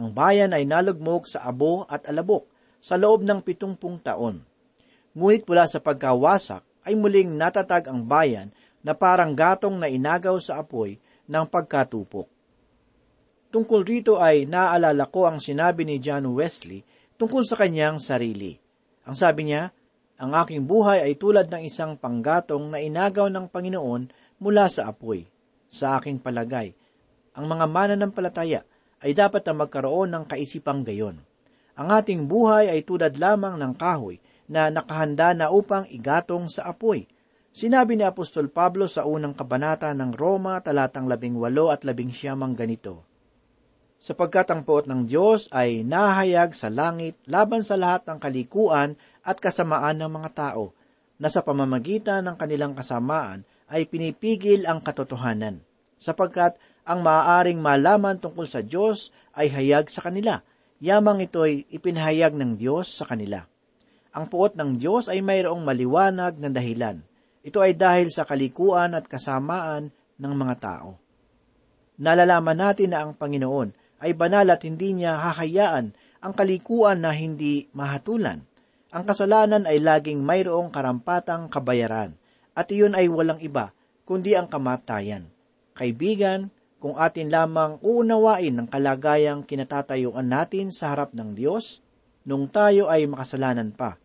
Ang 0.00 0.16
bayan 0.16 0.56
ay 0.56 0.64
nalugmok 0.64 1.28
sa 1.28 1.44
abo 1.44 1.84
at 1.84 2.08
alabok 2.08 2.48
sa 2.80 2.96
loob 2.96 3.28
ng 3.28 3.44
pitungpung 3.44 4.00
taon. 4.00 4.40
Ngunit 5.12 5.44
mula 5.44 5.68
sa 5.68 5.84
pagkawasak 5.84 6.64
ay 6.88 6.96
muling 6.96 7.36
natatag 7.36 7.92
ang 7.92 8.08
bayan 8.08 8.48
na 8.80 8.96
parang 8.96 9.36
gatong 9.36 9.76
na 9.76 9.92
inagaw 9.92 10.40
sa 10.40 10.64
apoy 10.64 10.96
ng 11.28 11.44
pagkatupok. 11.44 12.33
Tungkol 13.54 13.86
rito 13.86 14.18
ay 14.18 14.50
naaalala 14.50 15.06
ko 15.14 15.30
ang 15.30 15.38
sinabi 15.38 15.86
ni 15.86 16.02
John 16.02 16.26
Wesley 16.34 16.82
tungkol 17.14 17.46
sa 17.46 17.54
kanyang 17.54 18.02
sarili. 18.02 18.58
Ang 19.06 19.14
sabi 19.14 19.46
niya, 19.46 19.70
ang 20.18 20.34
aking 20.34 20.66
buhay 20.66 21.06
ay 21.06 21.14
tulad 21.14 21.46
ng 21.46 21.62
isang 21.62 21.94
panggatong 21.94 22.74
na 22.74 22.82
inagaw 22.82 23.30
ng 23.30 23.46
Panginoon 23.46 24.10
mula 24.42 24.66
sa 24.66 24.90
apoy. 24.90 25.22
Sa 25.70 25.94
aking 25.94 26.18
palagay, 26.18 26.74
ang 27.38 27.46
mga 27.46 27.70
mananampalataya 27.70 28.66
ay 29.06 29.14
dapat 29.14 29.46
na 29.46 29.54
magkaroon 29.54 30.10
ng 30.10 30.24
kaisipang 30.26 30.82
gayon. 30.82 31.22
Ang 31.78 31.88
ating 31.94 32.26
buhay 32.26 32.66
ay 32.74 32.82
tulad 32.82 33.14
lamang 33.22 33.54
ng 33.54 33.78
kahoy 33.78 34.18
na 34.50 34.66
nakahanda 34.66 35.30
na 35.30 35.54
upang 35.54 35.86
igatong 35.86 36.50
sa 36.50 36.74
apoy. 36.74 37.06
Sinabi 37.54 37.94
ni 37.94 38.02
Apostol 38.02 38.50
Pablo 38.50 38.90
sa 38.90 39.06
unang 39.06 39.38
kabanata 39.38 39.94
ng 39.94 40.10
Roma 40.10 40.58
talatang 40.58 41.06
labing 41.06 41.38
walo 41.38 41.70
at 41.70 41.86
labing 41.86 42.10
siyamang 42.10 42.58
ganito, 42.58 43.13
sapagkat 44.04 44.52
ang 44.52 44.68
poot 44.68 44.84
ng 44.84 45.08
Diyos 45.08 45.48
ay 45.48 45.80
nahayag 45.80 46.52
sa 46.52 46.68
langit 46.68 47.16
laban 47.24 47.64
sa 47.64 47.80
lahat 47.80 48.04
ng 48.04 48.20
kalikuan 48.20 49.00
at 49.24 49.40
kasamaan 49.40 49.96
ng 49.96 50.12
mga 50.12 50.30
tao, 50.36 50.76
na 51.16 51.32
sa 51.32 51.40
pamamagitan 51.40 52.20
ng 52.28 52.36
kanilang 52.36 52.76
kasamaan 52.76 53.48
ay 53.64 53.88
pinipigil 53.88 54.68
ang 54.68 54.84
katotohanan, 54.84 55.64
sapagkat 55.96 56.60
ang 56.84 57.00
maaaring 57.00 57.64
malaman 57.64 58.20
tungkol 58.20 58.44
sa 58.44 58.60
Diyos 58.60 59.08
ay 59.32 59.48
hayag 59.48 59.88
sa 59.88 60.04
kanila, 60.04 60.44
yamang 60.84 61.24
ito'y 61.24 61.64
ipinahayag 61.72 62.36
ng 62.36 62.60
Diyos 62.60 62.92
sa 62.92 63.08
kanila. 63.08 63.48
Ang 64.12 64.28
puot 64.28 64.52
ng 64.52 64.76
Diyos 64.76 65.08
ay 65.08 65.24
mayroong 65.24 65.64
maliwanag 65.64 66.36
na 66.36 66.52
dahilan. 66.52 67.00
Ito 67.40 67.64
ay 67.64 67.72
dahil 67.72 68.12
sa 68.12 68.28
kalikuan 68.28 68.92
at 68.92 69.08
kasamaan 69.08 69.88
ng 70.20 70.34
mga 70.36 70.54
tao. 70.60 71.00
Nalalaman 71.96 72.58
natin 72.60 72.92
na 72.92 73.08
ang 73.08 73.16
Panginoon 73.16 73.83
ay 74.02 74.16
banal 74.16 74.48
at 74.50 74.62
hindi 74.66 74.96
niya 74.96 75.18
hahayaan 75.18 75.94
ang 76.24 76.32
kalikuan 76.32 77.04
na 77.04 77.12
hindi 77.12 77.68
mahatulan. 77.76 78.40
Ang 78.94 79.04
kasalanan 79.04 79.66
ay 79.66 79.82
laging 79.82 80.22
mayroong 80.22 80.70
karampatang 80.70 81.50
kabayaran, 81.50 82.14
at 82.54 82.70
iyon 82.70 82.94
ay 82.94 83.10
walang 83.10 83.42
iba, 83.42 83.74
kundi 84.06 84.38
ang 84.38 84.46
kamatayan. 84.46 85.26
Kaibigan, 85.74 86.54
kung 86.78 87.00
atin 87.00 87.32
lamang 87.32 87.80
uunawain 87.80 88.60
ang 88.60 88.68
kalagayang 88.68 89.40
kinatatayuan 89.40 90.28
natin 90.28 90.68
sa 90.68 90.92
harap 90.92 91.16
ng 91.16 91.32
Diyos, 91.32 91.80
nung 92.28 92.44
tayo 92.52 92.92
ay 92.92 93.08
makasalanan 93.08 93.72
pa, 93.72 93.96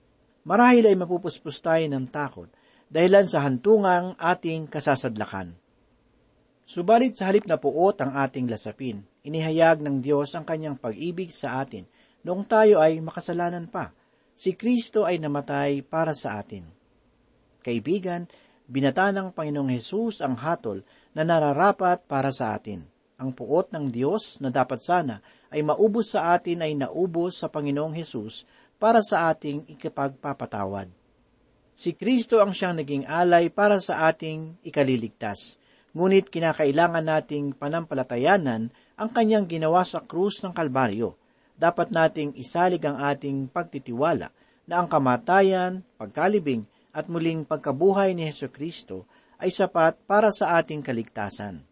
marahil 0.48 0.88
ay 0.88 0.96
mapupuspos 0.96 1.60
tayo 1.60 1.84
ng 1.92 2.08
takot 2.08 2.48
dahilan 2.88 3.28
sa 3.28 3.44
hantungang 3.44 4.16
ating 4.16 4.72
kasasadlakan. 4.72 5.59
Subalit 6.70 7.18
sa 7.18 7.34
halip 7.34 7.50
na 7.50 7.58
puot 7.58 7.98
ang 7.98 8.14
ating 8.14 8.46
lasapin, 8.46 9.02
inihayag 9.26 9.82
ng 9.82 10.06
Diyos 10.06 10.38
ang 10.38 10.46
kanyang 10.46 10.78
pag-ibig 10.78 11.34
sa 11.34 11.66
atin 11.66 11.90
noong 12.22 12.46
tayo 12.46 12.78
ay 12.78 13.02
makasalanan 13.02 13.66
pa. 13.66 13.90
Si 14.38 14.54
Kristo 14.54 15.02
ay 15.02 15.18
namatay 15.18 15.82
para 15.82 16.14
sa 16.14 16.38
atin. 16.38 16.70
Kaibigan, 17.66 18.30
binata 18.70 19.10
ng 19.10 19.34
Panginoong 19.34 19.74
Hesus 19.74 20.22
ang 20.22 20.38
hatol 20.38 20.86
na 21.18 21.26
nararapat 21.26 22.06
para 22.06 22.30
sa 22.30 22.54
atin. 22.54 22.86
Ang 23.18 23.34
puot 23.34 23.74
ng 23.74 23.90
Diyos 23.90 24.38
na 24.38 24.54
dapat 24.54 24.86
sana 24.86 25.26
ay 25.50 25.66
maubos 25.66 26.14
sa 26.14 26.38
atin 26.38 26.62
ay 26.62 26.78
naubos 26.78 27.42
sa 27.42 27.50
Panginoong 27.50 27.98
Hesus 27.98 28.46
para 28.78 29.02
sa 29.02 29.34
ating 29.34 29.66
ikapagpapatawad. 29.74 30.86
Si 31.74 31.98
Kristo 31.98 32.38
ang 32.38 32.54
siyang 32.54 32.78
naging 32.78 33.10
alay 33.10 33.50
para 33.50 33.82
sa 33.82 34.06
ating 34.06 34.62
ikaliligtas 34.62 35.58
ngunit 35.94 36.30
kinakailangan 36.30 37.06
nating 37.06 37.58
panampalatayanan 37.58 38.70
ang 39.00 39.10
kanyang 39.10 39.50
ginawa 39.50 39.82
sa 39.88 40.04
krus 40.04 40.44
ng 40.46 40.54
Kalbaryo. 40.54 41.18
Dapat 41.60 41.92
nating 41.92 42.40
isalig 42.40 42.84
ang 42.88 43.00
ating 43.00 43.52
pagtitiwala 43.52 44.32
na 44.70 44.74
ang 44.80 44.88
kamatayan, 44.88 45.82
pagkalibing 45.98 46.64
at 46.94 47.10
muling 47.10 47.44
pagkabuhay 47.44 48.14
ni 48.14 48.30
Heso 48.30 48.48
Kristo 48.48 49.10
ay 49.40 49.50
sapat 49.50 49.98
para 50.04 50.30
sa 50.36 50.60
ating 50.60 50.84
kaligtasan. 50.84 51.64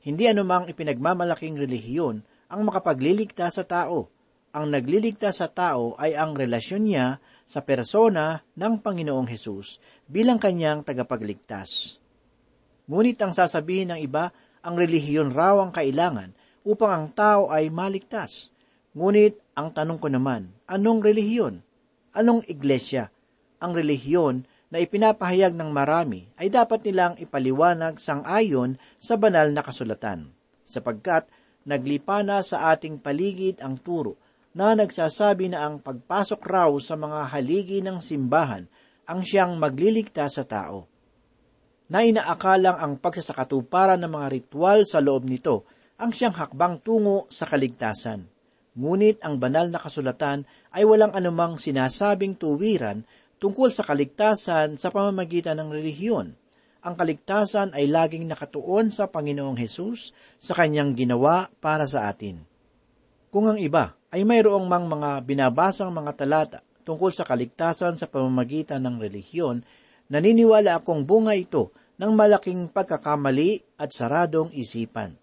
Hindi 0.00 0.24
anumang 0.32 0.66
ipinagmamalaking 0.72 1.60
relihiyon 1.60 2.24
ang 2.48 2.60
makapagliligtas 2.64 3.60
sa 3.60 3.64
tao. 3.68 4.08
Ang 4.50 4.74
nagliligtas 4.74 5.38
sa 5.38 5.46
tao 5.46 5.94
ay 6.00 6.16
ang 6.16 6.34
relasyon 6.34 6.82
niya 6.82 7.22
sa 7.46 7.62
persona 7.62 8.42
ng 8.56 8.82
Panginoong 8.82 9.28
Hesus 9.28 9.78
bilang 10.08 10.42
kanyang 10.42 10.82
tagapagligtas. 10.82 11.99
Ngunit 12.90 13.22
ang 13.22 13.30
sasabihin 13.30 13.94
ng 13.94 14.02
iba, 14.02 14.34
ang 14.66 14.74
relihiyon 14.74 15.30
raw 15.30 15.62
ang 15.62 15.70
kailangan 15.70 16.34
upang 16.66 16.90
ang 16.90 17.06
tao 17.14 17.46
ay 17.46 17.70
maligtas. 17.70 18.50
Ngunit 18.98 19.38
ang 19.54 19.70
tanong 19.70 20.02
ko 20.02 20.10
naman, 20.10 20.50
anong 20.66 20.98
relihiyon? 20.98 21.62
Anong 22.10 22.42
iglesia? 22.50 23.14
Ang 23.62 23.78
relihiyon 23.78 24.42
na 24.74 24.82
ipinapahayag 24.82 25.54
ng 25.54 25.70
marami 25.70 26.26
ay 26.34 26.50
dapat 26.50 26.82
nilang 26.82 27.14
ipaliwanag 27.22 28.02
sang 28.02 28.26
ayon 28.26 28.74
sa 28.98 29.14
banal 29.14 29.54
na 29.54 29.62
kasulatan, 29.62 30.34
sapagkat 30.66 31.30
naglipa 31.62 32.26
na 32.26 32.42
sa 32.42 32.74
ating 32.74 32.98
paligid 32.98 33.62
ang 33.62 33.78
turo 33.78 34.18
na 34.50 34.74
nagsasabi 34.74 35.54
na 35.54 35.62
ang 35.62 35.78
pagpasok 35.78 36.42
raw 36.42 36.70
sa 36.82 36.98
mga 36.98 37.30
haligi 37.30 37.86
ng 37.86 38.02
simbahan 38.02 38.66
ang 39.06 39.22
siyang 39.22 39.54
magliligtas 39.62 40.42
sa 40.42 40.42
tao 40.42 40.89
na 41.90 42.06
inaakalang 42.06 42.78
ang 42.78 42.92
pagsasakatuparan 43.02 43.98
ng 43.98 44.12
mga 44.14 44.26
ritual 44.30 44.86
sa 44.86 45.02
loob 45.02 45.26
nito 45.26 45.66
ang 45.98 46.14
siyang 46.14 46.32
hakbang 46.32 46.78
tungo 46.80 47.26
sa 47.28 47.50
kaligtasan. 47.50 48.24
Ngunit 48.78 49.18
ang 49.26 49.42
banal 49.42 49.68
na 49.68 49.82
kasulatan 49.82 50.46
ay 50.70 50.86
walang 50.86 51.10
anumang 51.12 51.58
sinasabing 51.58 52.38
tuwiran 52.38 53.02
tungkol 53.42 53.74
sa 53.74 53.82
kaligtasan 53.82 54.78
sa 54.78 54.88
pamamagitan 54.94 55.58
ng 55.58 55.68
relihiyon. 55.74 56.38
Ang 56.80 56.94
kaligtasan 56.96 57.76
ay 57.76 57.90
laging 57.90 58.24
nakatuon 58.30 58.88
sa 58.88 59.10
Panginoong 59.10 59.58
Hesus 59.58 60.16
sa 60.40 60.56
kanyang 60.56 60.96
ginawa 60.96 61.52
para 61.60 61.84
sa 61.84 62.08
atin. 62.08 62.40
Kung 63.28 63.50
ang 63.50 63.58
iba 63.60 63.98
ay 64.14 64.24
mayroong 64.24 64.64
mang 64.64 64.88
mga 64.88 65.20
binabasang 65.26 65.92
mga 65.92 66.12
talata 66.16 66.58
tungkol 66.86 67.12
sa 67.12 67.26
kaligtasan 67.26 68.00
sa 68.00 68.08
pamamagitan 68.08 68.80
ng 68.80 68.96
relihiyon, 68.96 69.60
naniniwala 70.08 70.80
akong 70.80 71.04
bunga 71.04 71.36
ito 71.36 71.74
ng 72.00 72.16
malaking 72.16 72.72
pagkakamali 72.72 73.76
at 73.76 73.92
saradong 73.92 74.48
isipan. 74.56 75.20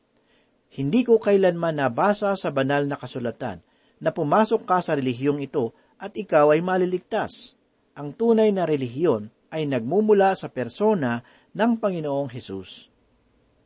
Hindi 0.70 1.02
ko 1.02 1.18
kailanman 1.18 1.82
nabasa 1.82 2.38
sa 2.38 2.54
banal 2.54 2.86
na 2.86 3.02
kasulatan 3.02 3.66
na 3.98 4.14
pumasok 4.14 4.62
ka 4.62 4.78
sa 4.78 4.94
relihiyong 4.94 5.42
ito 5.42 5.74
at 5.98 6.14
ikaw 6.14 6.54
ay 6.54 6.62
maliligtas. 6.62 7.58
Ang 7.98 8.14
tunay 8.14 8.54
na 8.54 8.70
relihiyon 8.70 9.34
ay 9.50 9.66
nagmumula 9.66 10.38
sa 10.38 10.54
persona 10.54 11.26
ng 11.58 11.82
Panginoong 11.82 12.30
Hesus. 12.30 12.94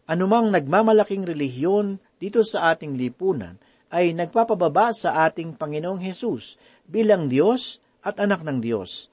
Anumang 0.08 0.48
nagmamalaking 0.48 1.28
relihiyon 1.28 2.00
dito 2.16 2.48
sa 2.48 2.72
ating 2.72 2.96
lipunan 2.96 3.60
ay 3.92 4.16
nagpapababa 4.16 4.96
sa 4.96 5.28
ating 5.28 5.60
Panginoong 5.60 6.00
Hesus 6.00 6.56
bilang 6.88 7.28
Diyos 7.28 7.84
at 8.00 8.24
anak 8.24 8.48
ng 8.48 8.64
Diyos. 8.64 9.12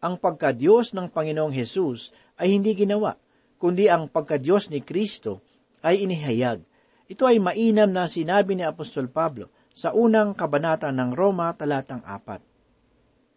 Ang 0.00 0.16
pagka-Diyos 0.16 0.96
ng 0.96 1.12
Panginoong 1.12 1.52
Hesus 1.52 2.16
ay 2.38 2.54
hindi 2.54 2.74
ginawa, 2.74 3.18
kundi 3.58 3.86
ang 3.86 4.10
pagkadyos 4.10 4.70
ni 4.70 4.82
Kristo 4.82 5.40
ay 5.84 6.04
inihayag. 6.04 6.64
Ito 7.04 7.28
ay 7.28 7.38
mainam 7.38 7.92
na 7.92 8.08
sinabi 8.08 8.56
ni 8.56 8.64
Apostol 8.64 9.12
Pablo 9.12 9.52
sa 9.74 9.92
unang 9.92 10.32
kabanata 10.32 10.88
ng 10.94 11.12
Roma 11.12 11.52
talatang 11.52 12.00
apat. 12.06 12.40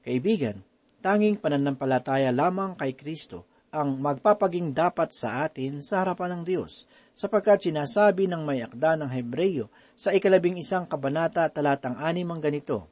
Kaibigan, 0.06 0.64
tanging 1.04 1.36
pananampalataya 1.36 2.32
lamang 2.32 2.80
kay 2.80 2.96
Kristo 2.96 3.50
ang 3.68 4.00
magpapaging 4.00 4.72
dapat 4.72 5.12
sa 5.12 5.44
atin 5.44 5.84
sa 5.84 6.02
harapan 6.02 6.40
ng 6.40 6.44
Diyos, 6.48 6.88
sapagkat 7.12 7.68
sinasabi 7.68 8.30
ng 8.32 8.42
may 8.48 8.64
akda 8.64 8.96
ng 8.96 9.12
Hebreyo 9.12 9.68
sa 10.00 10.16
ikalabing 10.16 10.56
isang 10.56 10.88
kabanata 10.88 11.50
talatang 11.52 12.00
anim 12.00 12.30
ang 12.32 12.40
ganito, 12.40 12.88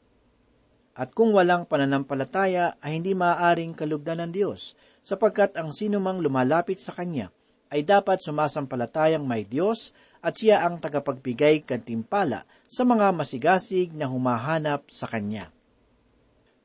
At 0.96 1.12
kung 1.12 1.36
walang 1.36 1.68
pananampalataya 1.68 2.80
ay 2.80 3.00
hindi 3.00 3.12
maaaring 3.16 3.76
kalugdan 3.76 4.24
ng 4.24 4.32
Diyos, 4.32 4.80
sapagkat 5.06 5.54
ang 5.54 5.70
sinumang 5.70 6.18
lumalapit 6.18 6.82
sa 6.82 6.90
Kanya 6.98 7.30
ay 7.70 7.86
dapat 7.86 8.26
sumasampalatayang 8.26 9.22
may 9.22 9.46
Diyos 9.46 9.94
at 10.26 10.34
siya 10.42 10.66
ang 10.66 10.82
tagapagbigay 10.82 11.62
kantimpala 11.62 12.50
sa 12.66 12.82
mga 12.82 13.14
masigasig 13.14 13.94
na 13.94 14.10
humahanap 14.10 14.90
sa 14.90 15.06
Kanya. 15.06 15.54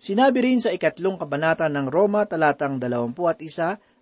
Sinabi 0.01 0.41
rin 0.41 0.65
sa 0.65 0.73
ikatlong 0.73 1.21
kabanata 1.21 1.69
ng 1.69 1.93
Roma 1.93 2.25
talatang 2.25 2.81
21 2.81 3.21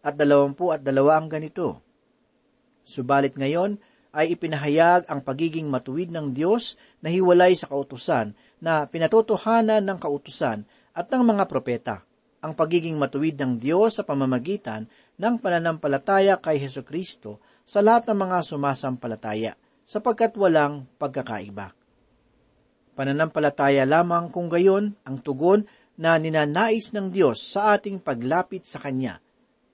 at 0.07 0.15
22 0.15 0.87
ang 1.11 1.27
ganito, 1.27 1.83
Subalit 2.87 3.35
ngayon 3.35 3.83
ay 4.15 4.39
ipinahayag 4.39 5.11
ang 5.11 5.21
pagiging 5.21 5.67
matuwid 5.67 6.15
ng 6.15 6.33
Diyos 6.33 6.79
na 7.03 7.11
hiwalay 7.11 7.53
sa 7.59 7.69
kautusan 7.69 8.33
na 8.63 8.87
pinatotohanan 8.87 9.85
ng 9.85 9.99
kautusan 9.99 10.65
at 10.95 11.07
ng 11.11 11.23
mga 11.27 11.45
propeta 11.51 12.08
ang 12.39 12.55
pagiging 12.55 12.95
matuwid 12.95 13.35
ng 13.39 13.59
Diyos 13.59 13.99
sa 13.99 14.07
pamamagitan 14.07 14.87
ng 15.19 15.35
pananampalataya 15.43 16.39
kay 16.39 16.63
Heso 16.63 16.87
Kristo 16.87 17.43
sa 17.67 17.83
lahat 17.83 18.09
ng 18.09 18.19
mga 18.19 18.39
sumasampalataya, 18.47 19.53
sapagkat 19.83 20.39
walang 20.39 20.87
pagkakaiba. 20.97 21.75
Pananampalataya 22.95 23.87
lamang 23.87 24.31
kung 24.31 24.51
gayon 24.51 24.95
ang 25.07 25.23
tugon 25.23 25.67
na 25.99 26.15
ninanais 26.15 26.95
ng 26.95 27.11
Diyos 27.11 27.43
sa 27.43 27.75
ating 27.75 28.03
paglapit 28.03 28.63
sa 28.63 28.79
Kanya. 28.79 29.19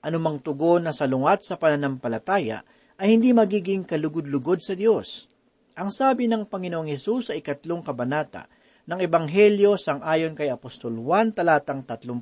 anumang 0.05 0.37
tugon 0.37 0.85
na 0.85 0.93
salungat 0.93 1.41
sa 1.41 1.57
pananampalataya 1.57 2.61
ay 3.01 3.17
hindi 3.17 3.33
magiging 3.33 3.89
kalugod-lugod 3.89 4.61
sa 4.61 4.77
Diyos. 4.77 5.25
Ang 5.73 5.89
sabi 5.89 6.29
ng 6.29 6.45
Panginoong 6.45 6.87
Hesus 6.87 7.29
sa 7.29 7.33
ikatlong 7.33 7.81
kabanata 7.81 8.45
ng 8.85 8.99
Ebanghelyo 9.01 9.81
sang 9.81 10.05
ayon 10.05 10.37
kay 10.37 10.53
Apostol 10.53 11.01
Juan 11.01 11.33
talatang 11.33 11.81
35 11.81 12.21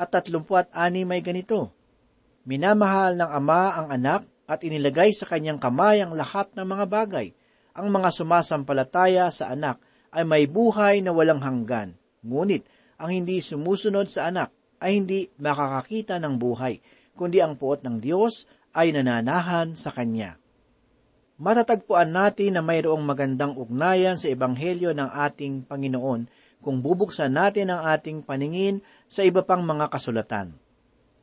at 0.00 0.08
36 0.08 0.72
may 1.04 1.20
ganito, 1.20 1.76
Minamahal 2.48 3.20
ng 3.20 3.30
Ama 3.30 3.62
ang 3.76 3.88
anak 3.92 4.24
at 4.48 4.64
inilagay 4.64 5.12
sa 5.12 5.28
kanyang 5.28 5.60
kamay 5.60 6.00
ang 6.00 6.16
lahat 6.16 6.48
ng 6.56 6.64
mga 6.64 6.84
bagay. 6.88 7.28
Ang 7.76 7.92
mga 7.92 8.08
sumasampalataya 8.08 9.28
sa 9.28 9.52
anak 9.52 9.78
ay 10.10 10.24
may 10.24 10.48
buhay 10.48 11.04
na 11.04 11.12
walang 11.12 11.44
hanggan. 11.44 11.94
Ngunit 12.24 12.64
ang 12.96 13.12
hindi 13.12 13.44
sumusunod 13.44 14.08
sa 14.08 14.32
anak 14.32 14.50
ay 14.80 14.96
hindi 14.96 15.28
makakakita 15.36 16.16
ng 16.18 16.40
buhay, 16.40 16.80
kundi 17.12 17.44
ang 17.44 17.60
puot 17.60 17.84
ng 17.84 18.00
Diyos 18.00 18.48
ay 18.72 18.96
nananahan 18.96 19.76
sa 19.76 19.92
Kanya 19.92 20.39
matatagpuan 21.40 22.12
natin 22.12 22.60
na 22.60 22.62
mayroong 22.62 23.00
magandang 23.00 23.56
ugnayan 23.56 24.20
sa 24.20 24.28
Ebanghelyo 24.28 24.92
ng 24.92 25.08
ating 25.08 25.64
Panginoon 25.64 26.28
kung 26.60 26.84
bubuksan 26.84 27.32
natin 27.32 27.72
ang 27.72 27.80
ating 27.88 28.20
paningin 28.20 28.84
sa 29.08 29.24
iba 29.24 29.40
pang 29.40 29.64
mga 29.64 29.88
kasulatan. 29.88 30.52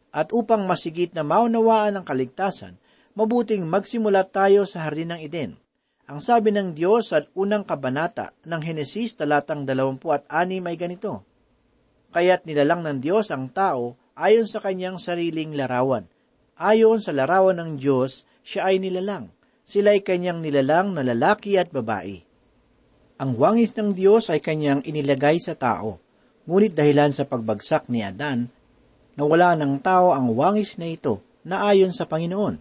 At 0.10 0.34
upang 0.34 0.66
masigit 0.66 1.14
na 1.14 1.22
maunawaan 1.22 2.02
ang 2.02 2.06
kaligtasan, 2.10 2.82
mabuting 3.14 3.62
magsimula 3.70 4.26
tayo 4.26 4.66
sa 4.66 4.90
Hardin 4.90 5.14
ng 5.14 5.22
Eden. 5.22 5.52
Ang 6.10 6.18
sabi 6.18 6.50
ng 6.50 6.74
Diyos 6.74 7.14
sa 7.14 7.22
unang 7.38 7.62
kabanata 7.62 8.34
ng 8.42 8.62
Henesis 8.66 9.14
talatang 9.14 9.70
26 9.70 10.02
ay 10.66 10.76
ganito, 10.82 11.22
Kaya't 12.10 12.50
nilalang 12.50 12.82
ng 12.82 12.98
Diyos 13.06 13.30
ang 13.30 13.54
tao 13.54 13.94
ayon 14.18 14.50
sa 14.50 14.58
kanyang 14.66 14.98
sariling 14.98 15.54
larawan. 15.54 16.10
Ayon 16.58 17.06
sa 17.06 17.14
larawan 17.14 17.62
ng 17.62 17.72
Diyos, 17.78 18.26
siya 18.42 18.74
ay 18.74 18.82
nilalang 18.82 19.37
sila 19.68 19.92
ay 19.92 20.02
kanyang 20.02 20.40
nilalang 20.40 20.96
na 20.96 21.04
lalaki 21.04 21.60
at 21.60 21.68
babae. 21.76 22.24
Ang 23.20 23.36
wangis 23.36 23.76
ng 23.76 23.92
Diyos 23.92 24.32
ay 24.32 24.40
kanyang 24.40 24.80
inilagay 24.88 25.44
sa 25.44 25.60
tao, 25.60 26.00
ngunit 26.48 26.72
dahilan 26.72 27.12
sa 27.12 27.28
pagbagsak 27.28 27.92
ni 27.92 28.00
Adan, 28.00 28.48
nawala 29.20 29.60
ng 29.60 29.84
tao 29.84 30.16
ang 30.16 30.32
wangis 30.32 30.80
na 30.80 30.88
ito 30.88 31.20
na 31.44 31.68
ayon 31.68 31.92
sa 31.92 32.08
Panginoon. 32.08 32.56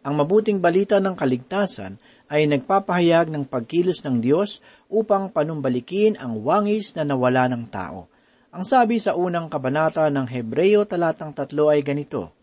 Ang 0.00 0.14
mabuting 0.16 0.58
balita 0.58 0.98
ng 0.98 1.14
kaligtasan 1.14 2.00
ay 2.26 2.50
nagpapahayag 2.50 3.30
ng 3.30 3.46
pagkilos 3.46 4.02
ng 4.02 4.18
Diyos 4.18 4.58
upang 4.90 5.30
panumbalikin 5.30 6.18
ang 6.18 6.42
wangis 6.42 6.98
na 6.98 7.06
nawala 7.06 7.46
ng 7.46 7.68
tao. 7.70 8.10
Ang 8.50 8.66
sabi 8.66 8.98
sa 8.98 9.14
unang 9.14 9.46
kabanata 9.46 10.10
ng 10.10 10.26
Hebreyo 10.26 10.82
talatang 10.82 11.30
tatlo 11.30 11.70
ay 11.70 11.86
ganito, 11.86 12.34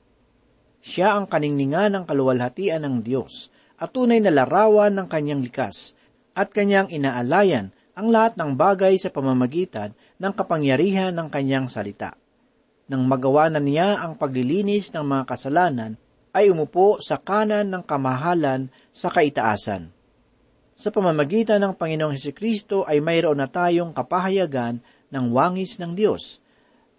Siya 0.80 1.20
ang 1.20 1.28
kaningningan 1.28 1.98
ng 1.98 2.04
kaluwalhatian 2.08 2.86
ng 2.86 3.04
Diyos, 3.04 3.52
at 3.78 3.94
tunay 3.94 4.18
na 4.18 4.34
larawan 4.34 4.94
ng 4.98 5.08
kanyang 5.10 5.42
likas, 5.46 5.94
at 6.34 6.50
kanyang 6.54 6.90
inaalayan 6.90 7.74
ang 7.98 8.14
lahat 8.14 8.38
ng 8.38 8.54
bagay 8.54 8.94
sa 9.02 9.10
pamamagitan 9.10 9.94
ng 10.22 10.34
kapangyarihan 10.34 11.14
ng 11.14 11.30
kanyang 11.34 11.66
salita. 11.66 12.14
Nang 12.86 13.10
magawa 13.10 13.50
na 13.50 13.58
niya 13.58 14.02
ang 14.02 14.18
paglilinis 14.18 14.94
ng 14.94 15.02
mga 15.02 15.24
kasalanan, 15.30 15.98
ay 16.38 16.54
umupo 16.54 17.02
sa 17.02 17.18
kanan 17.18 17.66
ng 17.74 17.82
kamahalan 17.82 18.70
sa 18.94 19.10
kaitaasan. 19.10 19.90
Sa 20.78 20.94
pamamagitan 20.94 21.58
ng 21.58 21.74
Panginoong 21.74 22.14
Heso 22.14 22.86
ay 22.86 23.02
mayroon 23.02 23.42
na 23.42 23.50
tayong 23.50 23.90
kapahayagan 23.98 24.78
ng 25.10 25.26
wangis 25.34 25.82
ng 25.82 25.98
Diyos. 25.98 26.38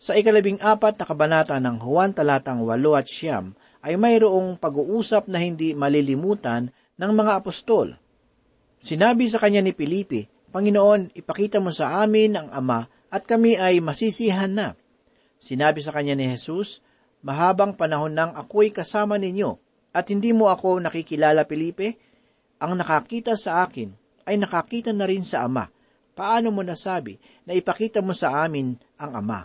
Sa 0.03 0.19
ikalabing 0.19 0.59
apat 0.59 0.99
na 0.99 1.07
kabanata 1.07 1.55
ng 1.63 1.79
Juan 1.79 2.11
talatang 2.11 2.67
walo 2.67 2.99
at 2.99 3.07
siyam, 3.07 3.55
ay 3.83 3.95
mayroong 3.95 4.59
pag-uusap 4.59 5.31
na 5.31 5.39
hindi 5.39 5.73
malilimutan 5.73 6.71
ng 6.99 7.13
mga 7.15 7.33
apostol. 7.39 7.95
Sinabi 8.79 9.31
sa 9.31 9.39
kanya 9.39 9.63
ni 9.63 9.75
Pilipi, 9.75 10.27
Panginoon, 10.51 11.15
ipakita 11.15 11.63
mo 11.63 11.71
sa 11.71 12.03
amin 12.03 12.35
ang 12.39 12.49
Ama 12.51 12.87
at 13.11 13.23
kami 13.29 13.55
ay 13.55 13.79
masisihan 13.79 14.51
na. 14.51 14.69
Sinabi 15.39 15.79
sa 15.85 15.95
kanya 15.95 16.19
ni 16.19 16.27
Jesus, 16.27 16.83
Mahabang 17.19 17.75
panahon 17.75 18.15
nang 18.15 18.31
ako'y 18.31 18.71
kasama 18.71 19.19
ninyo 19.19 19.59
at 19.91 20.07
hindi 20.07 20.31
mo 20.31 20.47
ako 20.47 20.79
nakikilala, 20.79 21.43
Pilipe? 21.51 21.99
Ang 22.63 22.79
nakakita 22.79 23.35
sa 23.35 23.67
akin 23.67 23.91
ay 24.23 24.39
nakakita 24.39 24.95
na 24.95 25.07
rin 25.07 25.27
sa 25.27 25.47
Ama. 25.47 25.67
Paano 26.15 26.55
mo 26.55 26.63
nasabi 26.63 27.19
na 27.47 27.55
ipakita 27.55 28.03
mo 28.03 28.15
sa 28.15 28.47
amin 28.47 28.79
ang 28.99 29.19
Ama? 29.19 29.41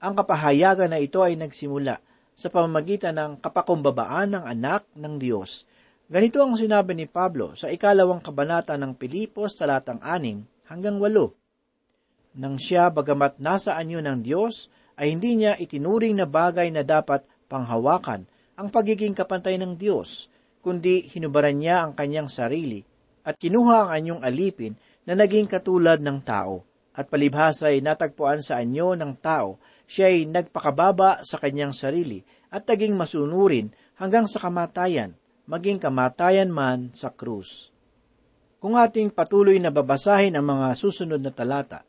Ang 0.00 0.12
kapahayagan 0.16 0.88
na 0.88 1.00
ito 1.00 1.20
ay 1.20 1.36
nagsimula 1.36 2.00
sa 2.40 2.48
pamamagitan 2.48 3.12
ng 3.20 3.32
kapakumbabaan 3.44 4.32
ng 4.32 4.44
anak 4.48 4.88
ng 4.96 5.20
Diyos. 5.20 5.68
Ganito 6.08 6.40
ang 6.40 6.56
sinabi 6.56 6.96
ni 6.96 7.04
Pablo 7.04 7.52
sa 7.52 7.68
ikalawang 7.68 8.24
kabanata 8.24 8.80
ng 8.80 8.96
Pilipos 8.96 9.60
talatang 9.60 10.00
anim 10.00 10.40
hanggang 10.64 10.96
walo. 10.96 11.36
Nang 12.40 12.56
siya 12.56 12.88
bagamat 12.88 13.36
nasa 13.44 13.76
anyo 13.76 14.00
ng 14.00 14.24
Diyos, 14.24 14.72
ay 14.96 15.12
hindi 15.12 15.36
niya 15.36 15.60
itinuring 15.60 16.16
na 16.16 16.24
bagay 16.24 16.72
na 16.72 16.80
dapat 16.80 17.28
panghawakan 17.52 18.24
ang 18.56 18.68
pagiging 18.72 19.12
kapantay 19.12 19.60
ng 19.60 19.76
Diyos, 19.76 20.32
kundi 20.64 21.04
hinubaran 21.12 21.60
niya 21.60 21.84
ang 21.84 21.92
kanyang 21.92 22.32
sarili 22.32 22.80
at 23.20 23.36
kinuha 23.36 23.88
ang 23.88 23.90
anyong 23.92 24.20
alipin 24.24 24.76
na 25.04 25.12
naging 25.12 25.44
katulad 25.44 26.00
ng 26.00 26.20
tao. 26.24 26.64
At 26.96 27.08
palibhasa 27.08 27.70
ay 27.70 27.80
natagpuan 27.80 28.42
sa 28.42 28.60
anyo 28.60 28.92
ng 28.96 29.12
tao 29.20 29.60
siya 29.90 30.06
ay 30.06 30.30
nagpakababa 30.30 31.26
sa 31.26 31.42
kanyang 31.42 31.74
sarili 31.74 32.22
at 32.46 32.62
naging 32.62 32.94
masunurin 32.94 33.74
hanggang 33.98 34.30
sa 34.30 34.38
kamatayan, 34.38 35.18
maging 35.50 35.82
kamatayan 35.82 36.46
man 36.46 36.94
sa 36.94 37.10
krus. 37.10 37.74
Kung 38.62 38.78
ating 38.78 39.10
patuloy 39.10 39.58
na 39.58 39.74
babasahin 39.74 40.38
ang 40.38 40.46
mga 40.46 40.78
susunod 40.78 41.18
na 41.18 41.34
talata, 41.34 41.82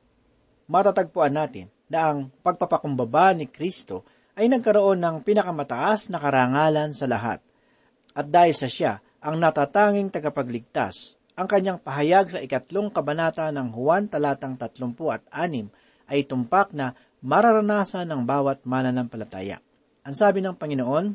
matatagpuan 0.65 1.37
natin 1.37 1.69
na 1.93 2.09
ang 2.09 2.33
pagpapakumbaba 2.41 3.37
ni 3.37 3.45
Kristo 3.45 4.01
ay 4.33 4.49
nagkaroon 4.49 4.97
ng 4.97 5.21
pinakamataas 5.21 6.09
na 6.09 6.17
karangalan 6.17 6.97
sa 6.97 7.05
lahat. 7.05 7.37
At 8.17 8.33
dahil 8.33 8.57
sa 8.57 8.65
siya, 8.65 8.97
ang 9.21 9.37
natatanging 9.37 10.09
tagapagligtas, 10.09 11.21
ang 11.37 11.45
kanyang 11.45 11.77
pahayag 11.77 12.33
sa 12.33 12.39
ikatlong 12.41 12.89
kabanata 12.89 13.53
ng 13.53 13.69
Juan 13.69 14.09
talatang 14.09 14.57
36 14.57 14.97
ay 16.11 16.27
tumpak 16.27 16.75
na 16.75 16.97
mararanasan 17.21 18.09
ng 18.09 18.21
bawat 18.25 18.65
mananampalataya. 18.65 19.61
Ang 20.01 20.15
sabi 20.17 20.41
ng 20.41 20.57
Panginoon, 20.57 21.05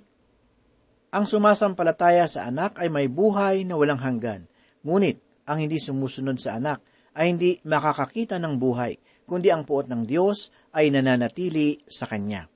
ang 1.10 1.24
sumasampalataya 1.26 2.30
sa 2.30 2.46
anak 2.46 2.78
ay 2.78 2.86
may 2.86 3.10
buhay 3.10 3.66
na 3.66 3.74
walang 3.74 3.98
hanggan, 3.98 4.46
ngunit 4.86 5.18
ang 5.46 5.58
hindi 5.62 5.82
sumusunod 5.82 6.38
sa 6.38 6.58
anak 6.58 6.82
ay 7.18 7.34
hindi 7.34 7.50
makakakita 7.66 8.38
ng 8.38 8.54
buhay, 8.58 8.98
kundi 9.26 9.50
ang 9.50 9.66
puot 9.66 9.90
ng 9.90 10.06
Diyos 10.06 10.54
ay 10.70 10.94
nananatili 10.94 11.82
sa 11.90 12.06
Kanya. 12.06 12.46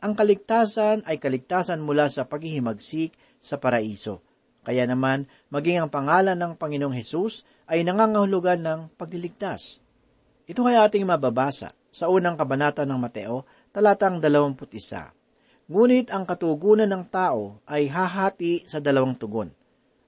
Ang 0.00 0.16
kaligtasan 0.16 1.04
ay 1.04 1.20
kaligtasan 1.20 1.80
mula 1.80 2.08
sa 2.08 2.24
paghihimagsik 2.24 3.16
sa 3.40 3.60
paraiso. 3.60 4.24
Kaya 4.60 4.84
naman, 4.84 5.24
maging 5.48 5.80
ang 5.80 5.90
pangalan 5.92 6.36
ng 6.36 6.52
Panginoong 6.56 6.92
Hesus 6.92 7.48
ay 7.64 7.80
nangangahulugan 7.80 8.60
ng 8.60 8.80
pagliligtas. 8.96 9.80
Ito 10.44 10.60
ay 10.68 10.76
ating 10.84 11.04
mababasa 11.08 11.72
sa 11.90 12.06
unang 12.06 12.38
kabanata 12.38 12.86
ng 12.86 12.98
Mateo, 12.98 13.46
talatang 13.74 14.22
21. 14.22 14.58
Ngunit 15.70 16.10
ang 16.10 16.26
katugunan 16.26 16.90
ng 16.90 17.04
tao 17.06 17.62
ay 17.66 17.86
hahati 17.86 18.66
sa 18.66 18.82
dalawang 18.82 19.14
tugon. 19.14 19.50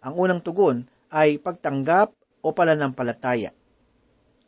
Ang 0.03 0.14
unang 0.18 0.42
tugon 0.42 0.87
ay 1.11 1.38
pagtanggap 1.38 2.11
o 2.42 2.51
pananampalataya. 2.51 3.55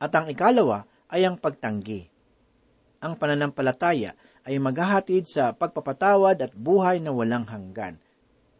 At 0.02 0.10
ang 0.10 0.26
ikalawa 0.26 0.82
ay 1.14 1.22
ang 1.22 1.38
pagtanggi. 1.38 2.10
Ang 2.98 3.14
pananampalataya 3.14 4.18
ay 4.42 4.58
maghahatid 4.58 5.30
sa 5.30 5.54
pagpapatawad 5.54 6.36
at 6.42 6.52
buhay 6.52 6.98
na 6.98 7.14
walang 7.14 7.46
hanggan. 7.46 7.96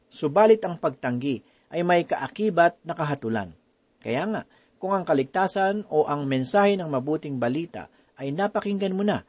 Subalit 0.06 0.62
ang 0.62 0.78
pagtanggi 0.78 1.42
ay 1.74 1.82
may 1.82 2.06
kaakibat 2.06 2.78
na 2.87 2.94
kahatulan. 2.94 3.50
Kaya 3.98 4.22
nga, 4.30 4.42
kung 4.78 4.94
ang 4.94 5.02
kaligtasan 5.02 5.88
o 5.90 6.06
ang 6.06 6.28
mensahe 6.28 6.78
ng 6.78 6.87
mabuting 6.87 7.40
balita 7.40 7.90
ay 8.18 8.31
napakinggan 8.31 8.94
mo 8.94 9.03
na. 9.03 9.22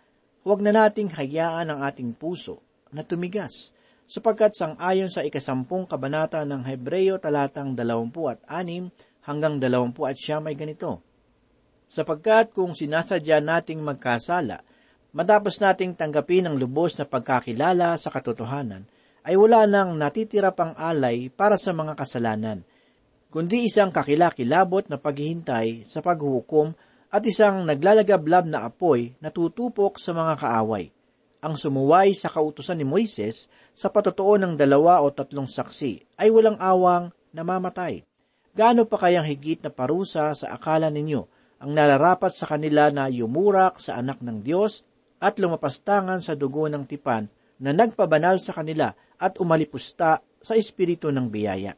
Huwag 0.46 0.62
na 0.62 0.70
nating 0.74 1.10
hayaan 1.14 1.74
ang 1.74 1.80
ating 1.82 2.14
puso 2.14 2.62
na 2.94 3.02
tumigas, 3.02 3.74
sapagkat 4.06 4.54
sang-ayon 4.54 5.10
sa 5.10 5.26
ikasampung 5.26 5.90
kabanata 5.90 6.46
ng 6.46 6.62
Hebreyo 6.62 7.18
talatang 7.18 7.74
dalawampu 7.74 8.30
at 8.30 8.40
anim 8.46 8.94
hanggang 9.26 9.58
dalawampu 9.58 10.06
at 10.06 10.16
siyam 10.16 10.46
ay 10.46 10.54
ganito. 10.54 11.02
Sapagkat 11.90 12.54
kung 12.54 12.78
sinasadya 12.78 13.42
nating 13.42 13.82
magkasala, 13.82 14.62
matapos 15.18 15.58
nating 15.58 15.98
tanggapin 15.98 16.46
ang 16.46 16.56
lubos 16.58 16.98
na 17.02 17.10
pagkakilala 17.10 17.98
sa 17.98 18.14
katotohanan, 18.14 18.86
ay 19.26 19.34
wala 19.34 19.66
nang 19.66 19.98
natitira 19.98 20.54
pang 20.54 20.78
alay 20.78 21.34
para 21.34 21.58
sa 21.58 21.74
mga 21.74 21.98
kasalanan, 21.98 22.62
kundi 23.34 23.66
isang 23.66 23.90
kakilakilabot 23.90 24.86
na 24.86 25.02
paghihintay 25.02 25.82
sa 25.82 26.06
paghuhukom 26.06 26.78
at 27.16 27.24
isang 27.24 27.64
naglalagablab 27.64 28.44
na 28.44 28.68
apoy 28.68 29.16
na 29.24 29.32
tutupok 29.32 29.96
sa 29.96 30.12
mga 30.12 30.36
kaaway. 30.36 30.92
ang 31.46 31.54
sumuway 31.54 32.10
sa 32.18 32.28
kautusan 32.28 32.82
ni 32.82 32.86
Moises 32.90 33.46
sa 33.72 33.94
patotoo 33.94 34.34
ng 34.42 34.58
dalawa 34.58 35.06
o 35.06 35.14
tatlong 35.14 35.46
saksi 35.46 36.18
ay 36.18 36.34
walang 36.34 36.58
awang 36.58 37.14
namamatay. 37.38 38.02
Gaano 38.50 38.90
pa 38.90 38.98
kayang 38.98 39.30
higit 39.30 39.62
na 39.62 39.70
parusa 39.70 40.34
sa 40.34 40.48
akala 40.58 40.90
ninyo 40.90 41.22
ang 41.62 41.70
nararapat 41.70 42.34
sa 42.34 42.50
kanila 42.50 42.90
na 42.90 43.14
yumurak 43.14 43.78
sa 43.78 44.02
anak 44.02 44.26
ng 44.26 44.42
Diyos 44.42 44.82
at 45.22 45.38
lumapastangan 45.38 46.18
sa 46.20 46.34
dugo 46.34 46.66
ng 46.66 46.90
tipan 46.90 47.30
na 47.62 47.78
nagpabanal 47.78 48.42
sa 48.42 48.58
kanila 48.58 48.92
at 49.22 49.38
umalipusta 49.38 50.26
sa 50.42 50.54
espiritu 50.58 51.14
ng 51.14 51.30
biyaya. 51.30 51.78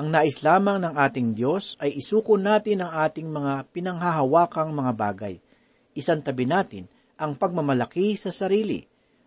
Ang 0.00 0.16
nais 0.16 0.40
lamang 0.40 0.80
ng 0.80 0.96
ating 0.96 1.36
Diyos 1.36 1.76
ay 1.76 2.00
isuko 2.00 2.40
natin 2.40 2.80
ang 2.80 3.04
ating 3.04 3.28
mga 3.28 3.68
pinanghahawakang 3.68 4.72
mga 4.72 4.96
bagay. 4.96 5.36
Isantabi 5.92 6.48
natin 6.48 6.88
ang 7.20 7.36
pagmamalaki 7.36 8.16
sa 8.16 8.32
sarili. 8.32 8.80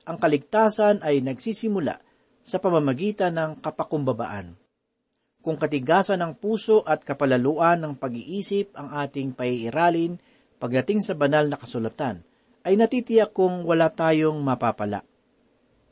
Ang 0.10 0.18
kaligtasan 0.18 1.06
ay 1.06 1.22
nagsisimula 1.22 2.02
sa 2.42 2.58
pamamagitan 2.58 3.38
ng 3.38 3.62
kapakumbabaan. 3.62 4.58
Kung 5.46 5.62
katigasan 5.62 6.26
ng 6.26 6.42
puso 6.42 6.82
at 6.90 7.06
kapalaluan 7.06 7.78
ng 7.78 7.94
pag-iisip 7.94 8.74
ang 8.74 8.98
ating 8.98 9.38
paiiralin 9.38 10.18
pagdating 10.58 11.06
sa 11.06 11.14
banal 11.14 11.54
na 11.54 11.62
kasulatan, 11.62 12.26
ay 12.66 12.74
natitiyak 12.82 13.30
kung 13.30 13.62
wala 13.62 13.94
tayong 13.94 14.42
mapapala. 14.42 15.06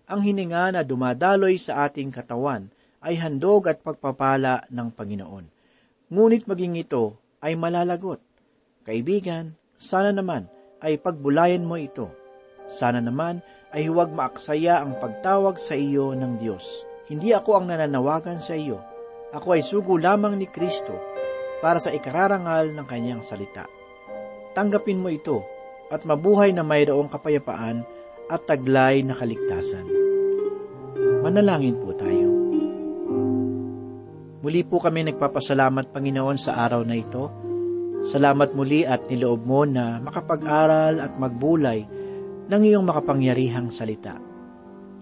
Ang 0.10 0.26
hininga 0.26 0.74
na 0.74 0.82
dumadaloy 0.82 1.62
sa 1.62 1.86
ating 1.86 2.10
katawan 2.10 2.74
ay 3.02 3.18
handog 3.18 3.66
at 3.66 3.82
pagpapala 3.82 4.70
ng 4.70 4.88
Panginoon. 4.94 5.46
Ngunit 6.14 6.46
maging 6.46 6.78
ito 6.78 7.18
ay 7.42 7.58
malalagot. 7.58 8.22
Kaibigan, 8.86 9.58
sana 9.78 10.14
naman 10.14 10.46
ay 10.82 11.02
pagbulayan 11.02 11.66
mo 11.66 11.78
ito. 11.78 12.14
Sana 12.70 13.02
naman 13.02 13.42
ay 13.74 13.90
huwag 13.90 14.14
maaksaya 14.14 14.82
ang 14.84 14.98
pagtawag 15.02 15.58
sa 15.58 15.74
iyo 15.74 16.14
ng 16.14 16.38
Diyos. 16.38 16.86
Hindi 17.10 17.34
ako 17.34 17.62
ang 17.62 17.66
nananawagan 17.68 18.40
sa 18.40 18.54
iyo. 18.56 18.80
Ako 19.32 19.58
ay 19.58 19.64
sugo 19.64 19.96
lamang 19.96 20.38
ni 20.38 20.48
Kristo 20.48 20.96
para 21.64 21.80
sa 21.80 21.92
ikararangal 21.92 22.76
ng 22.76 22.86
kanyang 22.88 23.24
salita. 23.24 23.68
Tanggapin 24.52 25.00
mo 25.00 25.08
ito 25.08 25.44
at 25.92 26.04
mabuhay 26.04 26.52
na 26.52 26.64
mayroong 26.64 27.08
kapayapaan 27.08 27.84
at 28.28 28.42
taglay 28.48 29.04
na 29.04 29.16
kaligtasan. 29.16 29.88
Manalangin 31.24 31.80
po 31.80 31.96
tayo. 31.96 32.31
Muli 34.42 34.66
po 34.66 34.82
kami 34.82 35.06
nagpapasalamat, 35.06 35.94
Panginoon, 35.94 36.34
sa 36.34 36.66
araw 36.66 36.82
na 36.82 36.98
ito. 36.98 37.30
Salamat 38.02 38.58
muli 38.58 38.82
at 38.82 39.06
niloob 39.06 39.46
mo 39.46 39.70
na 39.70 40.02
makapag-aral 40.02 40.98
at 40.98 41.14
magbulay 41.22 41.86
ng 42.50 42.62
iyong 42.66 42.82
makapangyarihang 42.82 43.70
salita. 43.70 44.18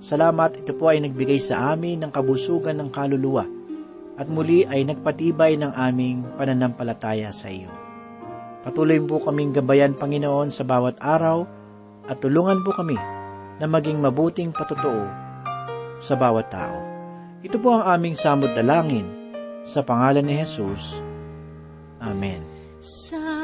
Salamat 0.03 0.59
ito 0.59 0.75
po 0.75 0.91
ay 0.91 0.99
nagbigay 1.07 1.39
sa 1.39 1.71
amin 1.71 2.03
ng 2.03 2.11
kabusugan 2.11 2.75
ng 2.83 2.91
kaluluwa 2.91 3.47
at 4.19 4.27
muli 4.27 4.67
ay 4.67 4.83
nagpatibay 4.83 5.55
ng 5.55 5.71
aming 5.71 6.27
pananampalataya 6.35 7.31
sa 7.31 7.47
iyo. 7.47 7.71
Patuloy 8.67 8.99
po 9.07 9.23
kaming 9.23 9.55
gabayan, 9.55 9.95
Panginoon, 9.95 10.51
sa 10.51 10.67
bawat 10.67 10.99
araw 10.99 11.47
at 12.11 12.19
tulungan 12.19 12.59
po 12.59 12.75
kami 12.75 12.99
na 13.55 13.65
maging 13.71 14.03
mabuting 14.03 14.51
patotoo 14.51 15.07
sa 16.03 16.19
bawat 16.19 16.51
tao. 16.51 16.79
Ito 17.39 17.55
po 17.55 17.79
ang 17.79 17.87
aming 17.87 18.19
samot 18.19 18.51
dalangin 18.51 19.18
sa 19.63 19.81
pangalan 19.83 20.25
ni 20.25 20.39
Jesus. 20.39 20.99
Amen. 21.99 22.43
Sa 22.79 23.38